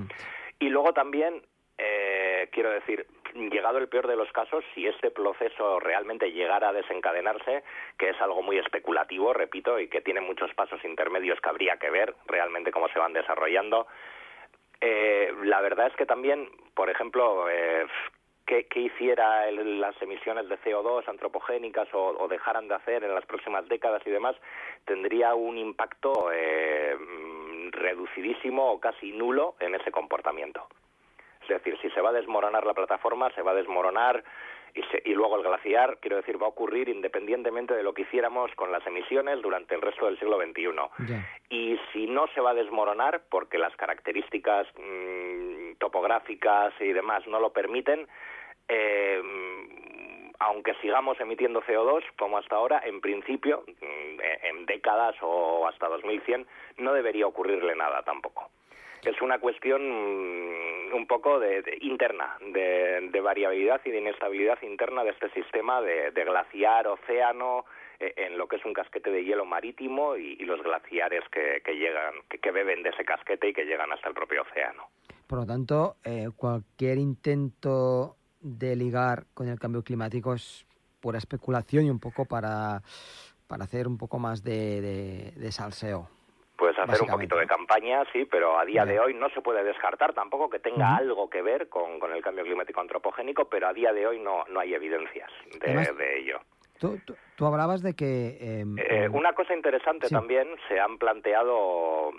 Y 0.59 0.69
luego 0.69 0.93
también, 0.93 1.43
eh, 1.79 2.49
quiero 2.53 2.71
decir, 2.71 3.07
llegado 3.35 3.79
el 3.79 3.89
peor 3.89 4.07
de 4.07 4.17
los 4.17 4.31
casos, 4.33 4.65
si 4.75 4.87
este 4.87 5.11
proceso 5.11 5.81
realmente 5.81 6.33
llegara 6.33 6.69
a 6.69 6.73
desencadenarse, 6.73 7.63
que 7.99 8.11
es 8.11 8.21
algo 8.21 8.43
muy 8.43 8.59
especulativo, 8.59 9.33
repito, 9.33 9.79
y 9.79 9.89
que 9.89 10.01
tiene 10.01 10.21
muchos 10.21 10.53
pasos 10.55 10.85
intermedios 10.85 11.41
que 11.41 11.49
habría 11.49 11.77
que 11.77 11.91
ver 11.91 12.15
realmente 12.27 12.73
cómo 12.73 12.89
se 12.89 12.99
van 12.99 13.13
desarrollando, 13.13 13.87
eh, 14.81 15.33
la 15.45 15.61
verdad 15.61 15.89
es 15.89 15.97
que 15.97 16.07
también, 16.07 16.49
por 16.75 16.91
ejemplo, 16.91 17.49
eh, 17.51 17.87
que, 18.69 18.81
hiciera 18.81 19.51
las 19.53 20.01
emisiones 20.03 20.49
de 20.49 20.59
CO2 20.59 21.09
antropogénicas 21.09 21.89
o, 21.93 22.27
dejaran 22.29 22.67
de 22.69 22.75
hacer 22.75 23.05
en 23.05 23.15
las 23.15 23.25
próximas 23.27 23.69
décadas 23.69 24.03
y 24.05 24.11
demás, 24.11 24.35
tendría 24.85 25.35
un 25.35 25.57
impacto 25.57 26.31
eh, 26.33 26.97
reducidísimo 27.71 28.73
o 28.73 28.81
casi 28.81 29.13
nulo 29.13 29.55
en 29.61 29.75
ese 29.75 29.93
comportamiento. 29.93 30.67
Es 31.43 31.49
decir, 31.49 31.79
si 31.81 31.91
se 31.91 32.01
va 32.01 32.11
a 32.11 32.13
desmoronar 32.13 32.67
la 32.67 32.75
plataforma, 32.75 33.31
se 33.35 33.43
va 33.43 33.53
a 33.53 33.55
desmoronar 33.55 34.25
y, 35.05 35.15
luego 35.15 35.37
el 35.37 35.43
glaciar, 35.43 35.99
quiero 36.01 36.17
decir, 36.17 36.41
va 36.41 36.47
a 36.47 36.51
ocurrir 36.51 36.89
independientemente 36.89 37.75
de 37.75 37.83
lo 37.83 37.93
que 37.93 38.03
hiciéramos 38.03 38.53
con 38.55 38.71
las 38.71 38.87
emisiones 38.87 39.43
durante 39.43 39.75
el 39.75 39.83
resto 39.83 40.07
del 40.07 40.19
siglo 40.19 40.39
XXI. 40.39 41.15
Y 41.49 41.79
si 41.93 42.07
no 42.07 42.27
se 42.35 42.41
va 42.41 42.51
a 42.51 42.55
desmoronar, 42.55 43.23
porque 43.29 43.59
las 43.59 43.75
características 43.77 44.69
mm, 44.79 45.75
topográficas 45.79 46.73
y 46.81 46.93
demás 46.93 47.27
no 47.27 47.41
lo 47.41 47.51
permiten, 47.53 48.07
eh, 48.71 49.21
aunque 50.39 50.75
sigamos 50.81 51.21
emitiendo 51.21 51.61
CO2 51.63 52.03
como 52.19 52.39
hasta 52.39 52.57
ahora, 52.57 52.81
en 52.85 53.01
principio, 53.01 53.65
mm, 53.67 54.21
en 54.43 54.67
décadas 54.67 55.15
o 55.21 55.69
hasta 55.69 55.89
2100, 55.89 56.47
no 56.79 56.95
debería 56.95 57.27
ocurrirle 57.27 57.77
nada 57.77 58.03
tampoco. 58.03 58.51
Es 59.05 59.21
una 59.23 59.39
cuestión 59.39 59.83
mm, 59.83 60.95
un 60.95 61.07
poco 61.07 61.39
de, 61.41 61.79
interna, 61.81 62.37
de, 62.41 63.21
variabilidad 63.21 63.81
y 63.85 63.91
de 63.91 63.99
inestabilidad 63.99 64.59
interna 64.63 65.05
de 65.05 65.11
este 65.11 65.31
sistema 65.31 65.81
de, 65.83 66.11
glaciar, 66.11 66.87
océano, 66.87 67.65
e, 67.99 68.15
en 68.17 68.39
lo 68.39 68.49
que 68.49 68.57
es 68.57 68.65
un 68.65 68.73
casquete 68.73 69.11
de 69.11 69.25
hielo 69.25 69.45
marítimo 69.45 70.17
y, 70.17 70.37
los 70.45 70.63
glaciares 70.63 71.23
que, 71.31 71.63
llegan, 71.75 72.15
que, 72.29 72.51
beben 72.51 72.83
de 72.83 72.91
ese 72.91 73.05
casquete 73.05 73.49
y 73.49 73.53
que 73.53 73.65
llegan 73.65 73.93
hasta 73.93 74.09
el 74.09 74.15
propio 74.15 74.43
océano. 74.43 74.89
Por 75.27 75.41
lo 75.41 75.47
tanto, 75.47 75.97
eh, 76.05 76.29
cualquier 76.35 76.99
intento 76.99 78.17
de 78.41 78.77
ligar 78.77 79.25
con 79.35 79.49
el 79.49 79.59
cambio 79.59 79.83
climático 79.83 80.35
es 80.35 80.67
pura 81.01 81.19
especulación 81.19 81.87
y 81.87 81.91
un 81.91 82.01
poco 82.01 82.25
para, 82.25 82.83
para 83.47 83.65
hacer 83.65 83.87
un 83.87 83.99
poco 83.99 84.19
más 84.19 84.43
de, 84.43 85.33
de, 85.37 85.53
salseo. 85.53 86.09
Puedes 86.57 86.79
hacer 86.79 87.03
un 87.03 87.09
poquito 87.09 87.37
de 87.37 87.47
campaña, 87.47 88.03
sí, 88.13 88.27
pero 88.31 88.59
a 88.59 88.65
día 88.65 88.85
de 88.85 89.01
hoy 89.01 89.15
no 89.15 89.31
se 89.31 89.41
puede 89.41 89.65
descartar 89.65 90.13
tampoco 90.13 90.51
que 90.51 90.59
tenga 90.59 90.97
algo 90.97 91.31
que 91.31 91.41
ver 91.41 91.69
con, 91.71 91.99
con, 91.99 92.13
el 92.13 92.23
cambio 92.23 92.45
climático 92.45 92.81
antropogénico, 92.81 93.47
pero 93.47 93.69
a 93.69 93.73
día 93.73 93.93
de 93.95 94.07
hoy 94.07 94.19
no, 94.19 94.45
no 94.51 94.61
hay 94.61 94.75
evidencias 94.75 95.31
de, 95.59 96.19
ello. 96.19 96.41
Tú, 96.79 96.99
tú, 97.37 97.47
hablabas 97.47 97.83
de 97.83 97.95
que... 97.95 98.37
Em, 98.41 98.77
eh, 98.79 99.09
una 99.11 99.33
cosa 99.33 99.55
interesante 99.55 100.09
también, 100.09 100.49
se 100.69 100.79
han 100.79 100.99
planteado 100.99 102.13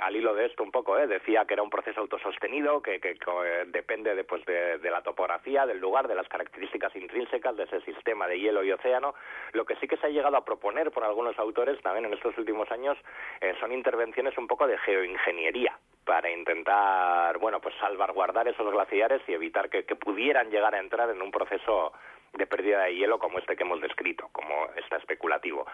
al 0.00 0.16
hilo 0.16 0.34
de 0.34 0.46
esto 0.46 0.62
un 0.62 0.70
poco, 0.70 0.98
¿eh? 0.98 1.06
decía 1.06 1.44
que 1.44 1.54
era 1.54 1.62
un 1.62 1.70
proceso 1.70 2.00
autosostenido, 2.00 2.82
que, 2.82 3.00
que, 3.00 3.10
eh, 3.10 3.64
depende 3.66 4.14
de, 4.14 4.24
pues, 4.24 4.44
de, 4.44 4.78
la 4.90 5.02
topografía, 5.02 5.66
del 5.66 5.78
lugar, 5.78 6.08
de 6.08 6.14
las 6.14 6.28
características 6.28 6.94
intrínsecas 6.96 7.56
de 7.56 7.64
ese 7.64 7.80
sistema 7.82 8.26
de 8.26 8.38
hielo 8.38 8.64
y 8.64 8.72
océano. 8.72 9.14
Lo 9.52 9.64
que 9.64 9.76
sí 9.76 9.86
que 9.86 9.96
se 9.96 10.06
ha 10.06 10.10
llegado 10.10 10.36
a 10.36 10.44
proponer 10.44 10.90
por 10.90 11.04
algunos 11.04 11.38
autores 11.38 11.80
también 11.82 12.06
en 12.06 12.14
estos 12.14 12.36
últimos 12.38 12.70
años 12.70 12.98
eh, 13.40 13.54
son 13.60 13.72
intervenciones 13.72 14.36
un 14.38 14.46
poco 14.46 14.66
de 14.66 14.78
geoingeniería 14.78 15.78
para 16.04 16.30
intentar, 16.30 17.38
bueno, 17.38 17.60
pues 17.60 17.74
salvaguardar 17.76 18.48
esos 18.48 18.70
glaciares 18.72 19.22
y 19.28 19.34
evitar 19.34 19.70
que, 19.70 19.84
que 19.84 19.96
pudieran 19.96 20.50
llegar 20.50 20.74
a 20.74 20.80
entrar 20.80 21.10
en 21.10 21.22
un 21.22 21.30
proceso 21.30 21.92
de 22.32 22.46
pérdida 22.46 22.84
de 22.84 22.94
hielo 22.94 23.18
como 23.18 23.38
este 23.38 23.56
que 23.56 23.64
hemos 23.64 23.80
descrito, 23.80 24.28
como 24.32 24.68
está 24.76 24.96
especulativo. 24.96 25.66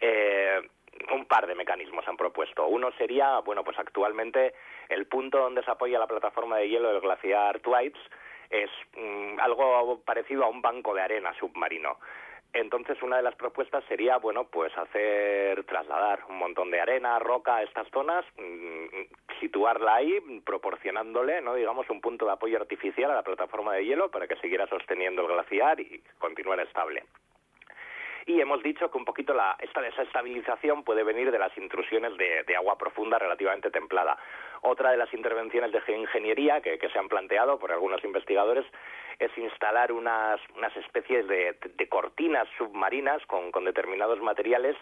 Eh, 0.00 0.60
un 1.12 1.26
par 1.26 1.46
de 1.46 1.54
mecanismos 1.54 2.06
han 2.08 2.16
propuesto. 2.16 2.66
Uno 2.66 2.90
sería, 2.92 3.40
bueno, 3.40 3.64
pues 3.64 3.78
actualmente 3.78 4.54
el 4.88 5.06
punto 5.06 5.38
donde 5.38 5.62
se 5.62 5.70
apoya 5.70 5.98
la 5.98 6.06
plataforma 6.06 6.58
de 6.58 6.68
hielo 6.68 6.92
del 6.92 7.00
glaciar 7.00 7.60
Twites 7.60 8.00
es 8.50 8.70
mm, 8.96 9.40
algo 9.40 10.00
parecido 10.04 10.44
a 10.44 10.48
un 10.48 10.62
banco 10.62 10.94
de 10.94 11.02
arena 11.02 11.34
submarino. 11.38 11.98
Entonces, 12.52 13.02
una 13.02 13.16
de 13.16 13.24
las 13.24 13.34
propuestas 13.34 13.82
sería, 13.88 14.18
bueno, 14.18 14.44
pues 14.44 14.76
hacer, 14.78 15.64
trasladar 15.64 16.20
un 16.28 16.38
montón 16.38 16.70
de 16.70 16.80
arena, 16.80 17.18
roca 17.18 17.56
a 17.56 17.62
estas 17.64 17.88
zonas, 17.90 18.24
mm, 18.38 19.40
situarla 19.40 19.96
ahí, 19.96 20.40
proporcionándole, 20.46 21.40
¿no? 21.40 21.54
digamos, 21.54 21.90
un 21.90 22.00
punto 22.00 22.26
de 22.26 22.32
apoyo 22.32 22.58
artificial 22.58 23.10
a 23.10 23.16
la 23.16 23.22
plataforma 23.24 23.74
de 23.74 23.84
hielo 23.84 24.08
para 24.10 24.28
que 24.28 24.36
siguiera 24.36 24.68
sosteniendo 24.68 25.22
el 25.22 25.28
glaciar 25.28 25.80
y 25.80 26.00
continuara 26.18 26.62
estable 26.62 27.02
y 28.26 28.40
hemos 28.40 28.62
dicho 28.62 28.90
que 28.90 28.98
un 28.98 29.04
poquito 29.04 29.34
la, 29.34 29.56
esta 29.60 29.80
desestabilización 29.80 30.82
puede 30.82 31.04
venir 31.04 31.30
de 31.30 31.38
las 31.38 31.56
intrusiones 31.58 32.16
de, 32.16 32.56
agua 32.56 32.78
profunda 32.78 33.18
relativamente 33.18 33.70
templada. 33.70 34.16
Otra 34.62 34.90
de 34.90 34.96
las 34.96 35.12
intervenciones 35.12 35.72
de 35.72 35.80
geoingeniería 35.80 36.60
que, 36.60 36.78
se 36.78 36.98
han 36.98 37.08
planteado 37.08 37.58
por 37.58 37.72
algunos 37.72 38.02
investigadores 38.04 38.64
es 39.18 39.36
instalar 39.36 39.92
unas, 39.92 40.40
unas 40.56 40.74
especies 40.76 41.26
de, 41.26 41.56
cortinas 41.88 42.48
submarinas 42.56 43.24
con, 43.26 43.64
determinados 43.64 44.20
materiales 44.20 44.76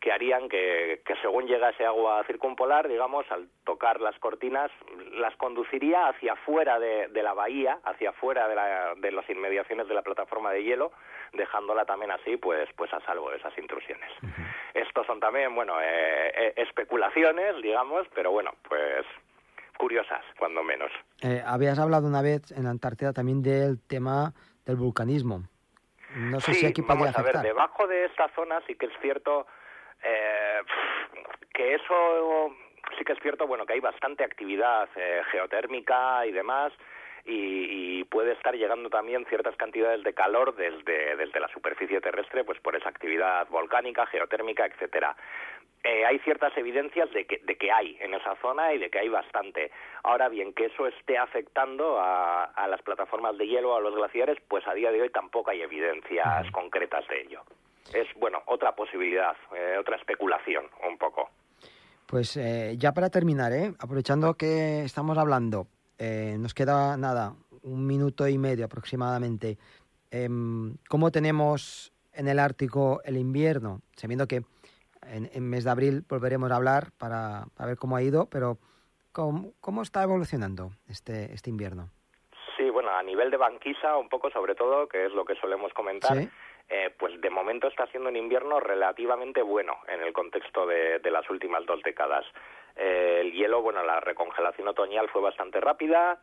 que 0.00 0.12
harían 0.12 0.48
que, 0.48 1.02
según 1.22 1.46
llegase 1.46 1.84
agua 1.84 2.22
circumpolar, 2.26 2.88
digamos, 2.88 3.24
al 3.30 3.48
tocar 3.64 4.00
las 4.00 4.18
cortinas, 4.18 4.70
las 5.12 5.34
conduciría 5.36 6.08
hacia 6.08 6.34
afuera 6.34 6.78
de, 6.78 7.08
la 7.22 7.34
bahía, 7.34 7.78
hacia 7.84 8.10
afuera 8.10 8.48
de, 8.48 9.00
de 9.00 9.12
las 9.12 9.28
inmediaciones 9.30 9.88
de 9.88 9.94
la 9.94 10.02
plataforma 10.02 10.52
de 10.52 10.62
hielo, 10.62 10.92
dejándola 11.32 11.84
también 11.84 12.10
así, 12.10 12.36
pues, 12.36 12.68
pues 12.76 12.92
a 12.92 13.00
salvo 13.00 13.30
de 13.30 13.36
esas 13.36 13.56
intrusiones. 13.58 14.10
Estos 14.74 15.06
son 15.06 15.20
también, 15.20 15.54
bueno, 15.54 15.80
eh, 15.80 16.32
eh, 16.36 16.54
especulaciones, 16.56 17.60
digamos, 17.62 18.06
pero 18.14 18.30
bueno, 18.30 18.52
pues 18.68 19.04
curiosas, 19.76 20.22
cuando 20.38 20.62
menos. 20.62 20.90
Eh, 21.22 21.42
habías 21.44 21.78
hablado 21.78 22.06
una 22.06 22.22
vez 22.22 22.52
en 22.52 22.64
la 22.64 22.70
Antártida 22.70 23.12
también 23.12 23.42
del 23.42 23.80
tema 23.80 24.32
del 24.64 24.76
vulcanismo. 24.76 25.42
No 26.16 26.40
sé 26.40 26.54
si 26.54 26.66
aquí 26.66 26.82
podría 26.82 27.10
vamos 27.10 27.18
a 27.18 27.22
ver, 27.22 27.38
debajo 27.38 27.86
de 27.88 28.04
esta 28.04 28.28
zona 28.36 28.60
sí 28.66 28.76
que 28.76 28.86
es 28.86 28.92
cierto 29.02 29.46
eh, 30.04 30.60
que 31.52 31.74
eso 31.74 32.54
sí 32.98 33.04
que 33.04 33.12
es 33.12 33.18
cierto, 33.20 33.46
bueno, 33.46 33.66
que 33.66 33.74
hay 33.74 33.80
bastante 33.80 34.24
actividad 34.24 34.88
eh, 34.96 35.22
geotérmica 35.30 36.26
y 36.26 36.32
demás, 36.32 36.72
y, 37.26 38.04
puede 38.04 38.32
estar 38.32 38.54
llegando 38.54 38.90
también 38.90 39.24
ciertas 39.26 39.56
cantidades 39.56 40.04
de 40.04 40.14
calor 40.14 40.54
desde, 40.54 41.16
desde 41.16 41.40
la 41.40 41.48
superficie 41.48 42.00
terrestre, 42.00 42.44
pues 42.44 42.60
por 42.60 42.76
esa 42.76 42.90
actividad 42.90 43.48
volcánica, 43.48 44.06
geotérmica, 44.06 44.66
etcétera. 44.66 45.16
Eh, 45.82 46.04
hay 46.04 46.18
ciertas 46.20 46.56
evidencias 46.56 47.10
de 47.12 47.26
que, 47.26 47.38
de 47.38 47.56
que 47.56 47.72
hay 47.72 47.96
en 48.00 48.14
esa 48.14 48.36
zona 48.36 48.72
y 48.72 48.78
de 48.78 48.88
que 48.88 49.00
hay 49.00 49.08
bastante. 49.08 49.72
Ahora 50.04 50.28
bien, 50.28 50.52
que 50.52 50.66
eso 50.66 50.86
esté 50.86 51.18
afectando 51.18 51.98
a, 51.98 52.44
a 52.44 52.68
las 52.68 52.82
plataformas 52.82 53.36
de 53.36 53.48
hielo, 53.48 53.74
a 53.74 53.80
los 53.80 53.94
glaciares, 53.94 54.38
pues 54.46 54.66
a 54.68 54.74
día 54.74 54.92
de 54.92 55.00
hoy 55.00 55.10
tampoco 55.10 55.50
hay 55.50 55.62
evidencias 55.62 56.50
concretas 56.52 57.08
de 57.08 57.22
ello 57.22 57.42
es, 57.92 58.06
bueno, 58.16 58.42
otra 58.46 58.74
posibilidad, 58.74 59.36
eh, 59.54 59.76
otra 59.78 59.96
especulación 59.96 60.64
un 60.88 60.96
poco. 60.98 61.30
Pues 62.06 62.36
eh, 62.36 62.74
ya 62.76 62.92
para 62.92 63.10
terminar, 63.10 63.52
¿eh? 63.52 63.72
aprovechando 63.78 64.34
que 64.34 64.84
estamos 64.84 65.18
hablando, 65.18 65.66
eh, 65.98 66.36
nos 66.38 66.54
queda 66.54 66.96
nada, 66.96 67.34
un 67.62 67.86
minuto 67.86 68.28
y 68.28 68.38
medio 68.38 68.66
aproximadamente. 68.66 69.58
Em, 70.10 70.76
¿Cómo 70.88 71.10
tenemos 71.10 71.92
en 72.12 72.28
el 72.28 72.38
Ártico 72.38 73.00
el 73.04 73.16
invierno? 73.16 73.80
Sabiendo 73.96 74.26
que 74.28 74.42
en, 75.06 75.30
en 75.32 75.48
mes 75.48 75.64
de 75.64 75.70
abril 75.70 76.04
volveremos 76.08 76.50
a 76.52 76.56
hablar 76.56 76.92
para, 76.98 77.46
ver 77.58 77.76
cómo 77.78 77.96
ha 77.96 78.02
ido, 78.02 78.28
pero 78.30 78.58
¿cómo, 79.12 79.52
¿cómo, 79.60 79.82
está 79.82 80.02
evolucionando 80.02 80.70
este, 80.88 81.32
este 81.32 81.50
invierno? 81.50 81.90
Sí, 82.56 82.68
bueno, 82.70 82.90
a 82.90 83.02
nivel 83.02 83.30
de 83.30 83.38
banquisa, 83.38 83.96
un 83.96 84.08
poco 84.08 84.30
sobre 84.30 84.54
todo, 84.54 84.86
que 84.86 85.06
es 85.06 85.12
lo 85.12 85.24
que 85.24 85.34
solemos 85.36 85.72
comentar. 85.72 86.16
¿Sí? 86.16 86.28
Eh, 86.68 86.90
pues 86.98 87.20
de 87.20 87.30
momento 87.30 87.68
está 87.68 87.86
siendo 87.88 88.08
un 88.08 88.16
invierno 88.16 88.58
relativamente 88.58 89.42
bueno 89.42 89.78
en 89.86 90.02
el 90.02 90.12
contexto 90.12 90.66
de, 90.66 91.00
las 91.10 91.28
últimas 91.28 91.66
dos 91.66 91.82
décadas. 91.82 92.24
Eh, 92.76 93.18
el 93.20 93.32
hielo, 93.32 93.60
bueno, 93.60 93.82
la 93.82 94.00
recongelación 94.00 94.68
otoñal 94.68 95.08
fue 95.08 95.20
bastante 95.20 95.60
rápida. 95.60 96.20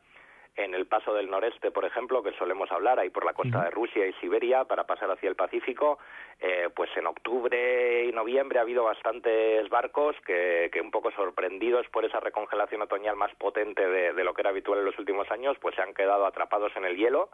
En 0.58 0.74
el 0.74 0.86
paso 0.86 1.14
del 1.14 1.30
noreste, 1.30 1.72
por 1.72 1.86
ejemplo, 1.86 2.22
que 2.22 2.34
solemos 2.34 2.70
hablar 2.74 3.00
ahí 3.00 3.10
por 3.10 3.24
la 3.24 3.34
costa 3.34 3.64
de 3.64 3.70
Rusia 3.70 4.06
y 4.06 4.12
Siberia 4.14 4.66
para 4.66 4.86
pasar 4.86 5.10
hacia 5.10 5.30
el 5.30 5.38
Pacífico, 5.38 5.98
eh, 6.42 6.68
pues 6.76 6.90
en 6.98 7.08
octubre 7.08 8.04
y 8.04 8.12
noviembre 8.12 8.60
ha 8.60 8.64
habido 8.64 8.84
bastantes 8.84 9.70
barcos 9.70 10.18
que, 10.26 10.70
que 10.74 10.82
un 10.82 10.92
poco 10.92 11.10
sorprendidos 11.12 11.88
por 11.88 12.04
esa 12.04 12.20
recongelación 12.20 12.82
otoñal 12.82 13.16
más 13.16 13.34
potente 13.36 13.88
de, 13.88 14.12
de 14.12 14.24
lo 14.26 14.34
que 14.34 14.42
era 14.42 14.50
habitual 14.50 14.80
en 14.80 14.86
los 14.86 15.00
últimos 15.00 15.32
años, 15.32 15.56
pues 15.62 15.76
se 15.76 15.84
han 15.84 15.94
quedado 15.94 16.26
atrapados 16.26 16.76
en 16.76 16.84
el 16.84 16.98
hielo 16.98 17.30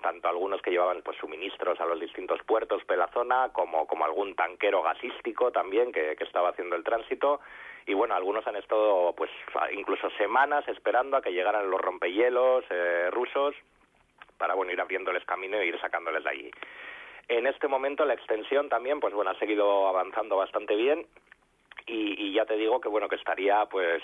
tanto 0.00 0.28
algunos 0.28 0.60
que 0.62 0.70
llevaban 0.70 1.02
pues 1.02 1.16
suministros 1.18 1.80
a 1.80 1.86
los 1.86 2.00
distintos 2.00 2.40
puertos 2.44 2.86
de 2.86 2.96
la 2.96 3.08
zona 3.08 3.50
como, 3.52 3.86
como 3.86 4.04
algún 4.04 4.34
tanquero 4.34 4.82
gasístico 4.82 5.50
también 5.52 5.92
que, 5.92 6.16
estaba 6.20 6.50
haciendo 6.50 6.76
el 6.76 6.84
tránsito. 6.84 7.40
Y 7.86 7.94
bueno 7.94 8.14
algunos 8.14 8.46
han 8.46 8.56
estado 8.56 9.14
pues 9.16 9.30
incluso 9.72 10.10
semanas 10.10 10.66
esperando 10.68 11.16
a 11.16 11.22
que 11.22 11.32
llegaran 11.32 11.70
los 11.70 11.80
rompehielos 11.80 12.64
eh, 12.70 13.08
rusos 13.10 13.54
para 14.38 14.54
bueno 14.54 14.72
ir 14.72 14.80
abriéndoles 14.80 15.24
camino 15.24 15.56
e 15.58 15.66
ir 15.66 15.80
sacándoles 15.80 16.24
de 16.24 16.30
allí. 16.30 16.50
En 17.28 17.46
este 17.46 17.68
momento 17.68 18.04
la 18.04 18.14
extensión 18.14 18.68
también 18.68 19.00
pues 19.00 19.14
bueno 19.14 19.30
ha 19.30 19.38
seguido 19.38 19.88
avanzando 19.88 20.36
bastante 20.36 20.76
bien. 20.76 21.06
Y, 21.86 22.26
y 22.26 22.32
ya 22.34 22.44
te 22.44 22.56
digo 22.56 22.80
que 22.80 22.88
bueno 22.88 23.08
que 23.08 23.16
estaría 23.16 23.66
pues 23.66 24.02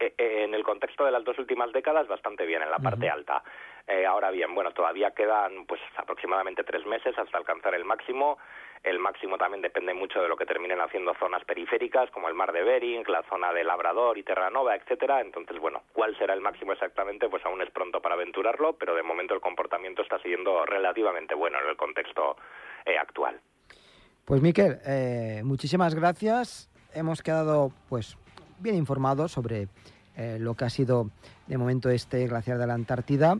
eh, 0.00 0.12
eh, 0.18 0.44
en 0.44 0.54
el 0.54 0.64
contexto 0.64 1.04
de 1.04 1.12
las 1.12 1.24
dos 1.24 1.38
últimas 1.38 1.72
décadas 1.72 2.08
bastante 2.08 2.44
bien 2.46 2.62
en 2.62 2.70
la 2.70 2.78
parte 2.78 3.08
alta. 3.08 3.42
Eh, 3.86 4.06
ahora 4.06 4.30
bien, 4.30 4.54
bueno, 4.54 4.72
todavía 4.72 5.10
quedan 5.10 5.66
pues 5.66 5.80
aproximadamente 5.96 6.64
tres 6.64 6.86
meses 6.86 7.16
hasta 7.18 7.36
alcanzar 7.36 7.74
el 7.74 7.84
máximo. 7.84 8.38
El 8.82 8.98
máximo 8.98 9.38
también 9.38 9.62
depende 9.62 9.94
mucho 9.94 10.20
de 10.20 10.28
lo 10.28 10.36
que 10.36 10.46
terminen 10.46 10.80
haciendo 10.80 11.14
zonas 11.14 11.44
periféricas 11.44 12.10
como 12.10 12.28
el 12.28 12.34
mar 12.34 12.52
de 12.52 12.62
Bering, 12.62 13.04
la 13.08 13.22
zona 13.24 13.52
de 13.52 13.64
Labrador 13.64 14.18
y 14.18 14.22
Terranova, 14.22 14.74
etcétera. 14.76 15.20
Entonces, 15.20 15.58
bueno, 15.58 15.82
¿cuál 15.92 16.16
será 16.18 16.34
el 16.34 16.40
máximo 16.40 16.72
exactamente? 16.72 17.28
Pues 17.28 17.44
aún 17.46 17.62
es 17.62 17.70
pronto 17.70 18.00
para 18.00 18.14
aventurarlo, 18.14 18.74
pero 18.74 18.94
de 18.94 19.02
momento 19.02 19.34
el 19.34 19.40
comportamiento 19.40 20.02
está 20.02 20.18
siendo 20.18 20.64
relativamente 20.66 21.34
bueno 21.34 21.58
en 21.62 21.68
el 21.68 21.76
contexto 21.76 22.36
actual. 23.00 23.40
Pues 24.26 24.42
Miquel, 24.42 24.78
muchísimas 25.44 25.94
gracias. 25.94 26.70
Hemos 26.94 27.22
quedado 27.22 27.72
pues 27.88 28.18
bien 28.58 28.76
informados 28.76 29.32
sobre 29.32 29.68
eh, 30.16 30.38
lo 30.38 30.54
que 30.54 30.64
ha 30.64 30.70
sido 30.70 31.10
de 31.46 31.58
momento 31.58 31.90
este 31.90 32.26
glaciar 32.26 32.58
de 32.58 32.66
la 32.66 32.74
Antártida, 32.74 33.36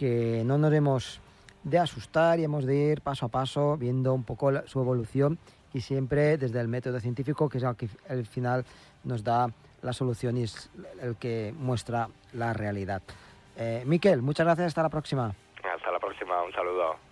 que 0.00 0.44
no 0.46 0.56
nos 0.56 0.72
hemos 0.72 1.20
de 1.62 1.78
asustar 1.78 2.40
y 2.40 2.44
hemos 2.44 2.64
de 2.64 2.74
ir 2.74 3.02
paso 3.02 3.26
a 3.26 3.28
paso 3.28 3.76
viendo 3.76 4.14
un 4.14 4.24
poco 4.24 4.50
su 4.66 4.80
evolución 4.80 5.38
y 5.74 5.82
siempre 5.82 6.38
desde 6.38 6.58
el 6.58 6.68
método 6.68 6.98
científico, 7.00 7.50
que 7.50 7.58
es 7.58 7.64
el 7.64 7.76
que 7.76 7.86
al 8.08 8.24
final 8.24 8.64
nos 9.04 9.22
da 9.22 9.48
la 9.82 9.92
solución 9.92 10.38
y 10.38 10.44
es 10.44 10.70
el 11.02 11.16
que 11.16 11.52
muestra 11.54 12.08
la 12.32 12.54
realidad. 12.54 13.02
Eh, 13.58 13.82
Miquel, 13.84 14.22
muchas 14.22 14.46
gracias, 14.46 14.68
hasta 14.68 14.82
la 14.82 14.88
próxima. 14.88 15.34
Hasta 15.62 15.92
la 15.92 15.98
próxima, 15.98 16.42
un 16.44 16.52
saludo. 16.52 17.09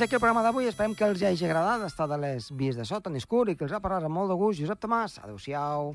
Fins 0.00 0.08
aquí 0.08 0.16
el 0.16 0.20
programa 0.22 0.40
d'avui. 0.40 0.64
Esperem 0.64 0.94
que 0.96 1.04
els 1.04 1.20
hagi 1.28 1.44
agradat 1.44 1.82
estar 1.84 2.06
de 2.08 2.16
les 2.22 2.46
vies 2.56 2.78
de 2.78 2.86
sota, 2.88 3.12
en 3.12 3.20
i 3.20 3.56
que 3.58 3.66
els 3.68 3.76
ha 3.76 3.84
parlat 3.84 4.08
amb 4.08 4.16
molt 4.16 4.32
de 4.32 4.40
gust 4.40 4.64
Josep 4.64 4.80
Tomàs. 4.80 5.20
Adéu-siau. 5.20 5.92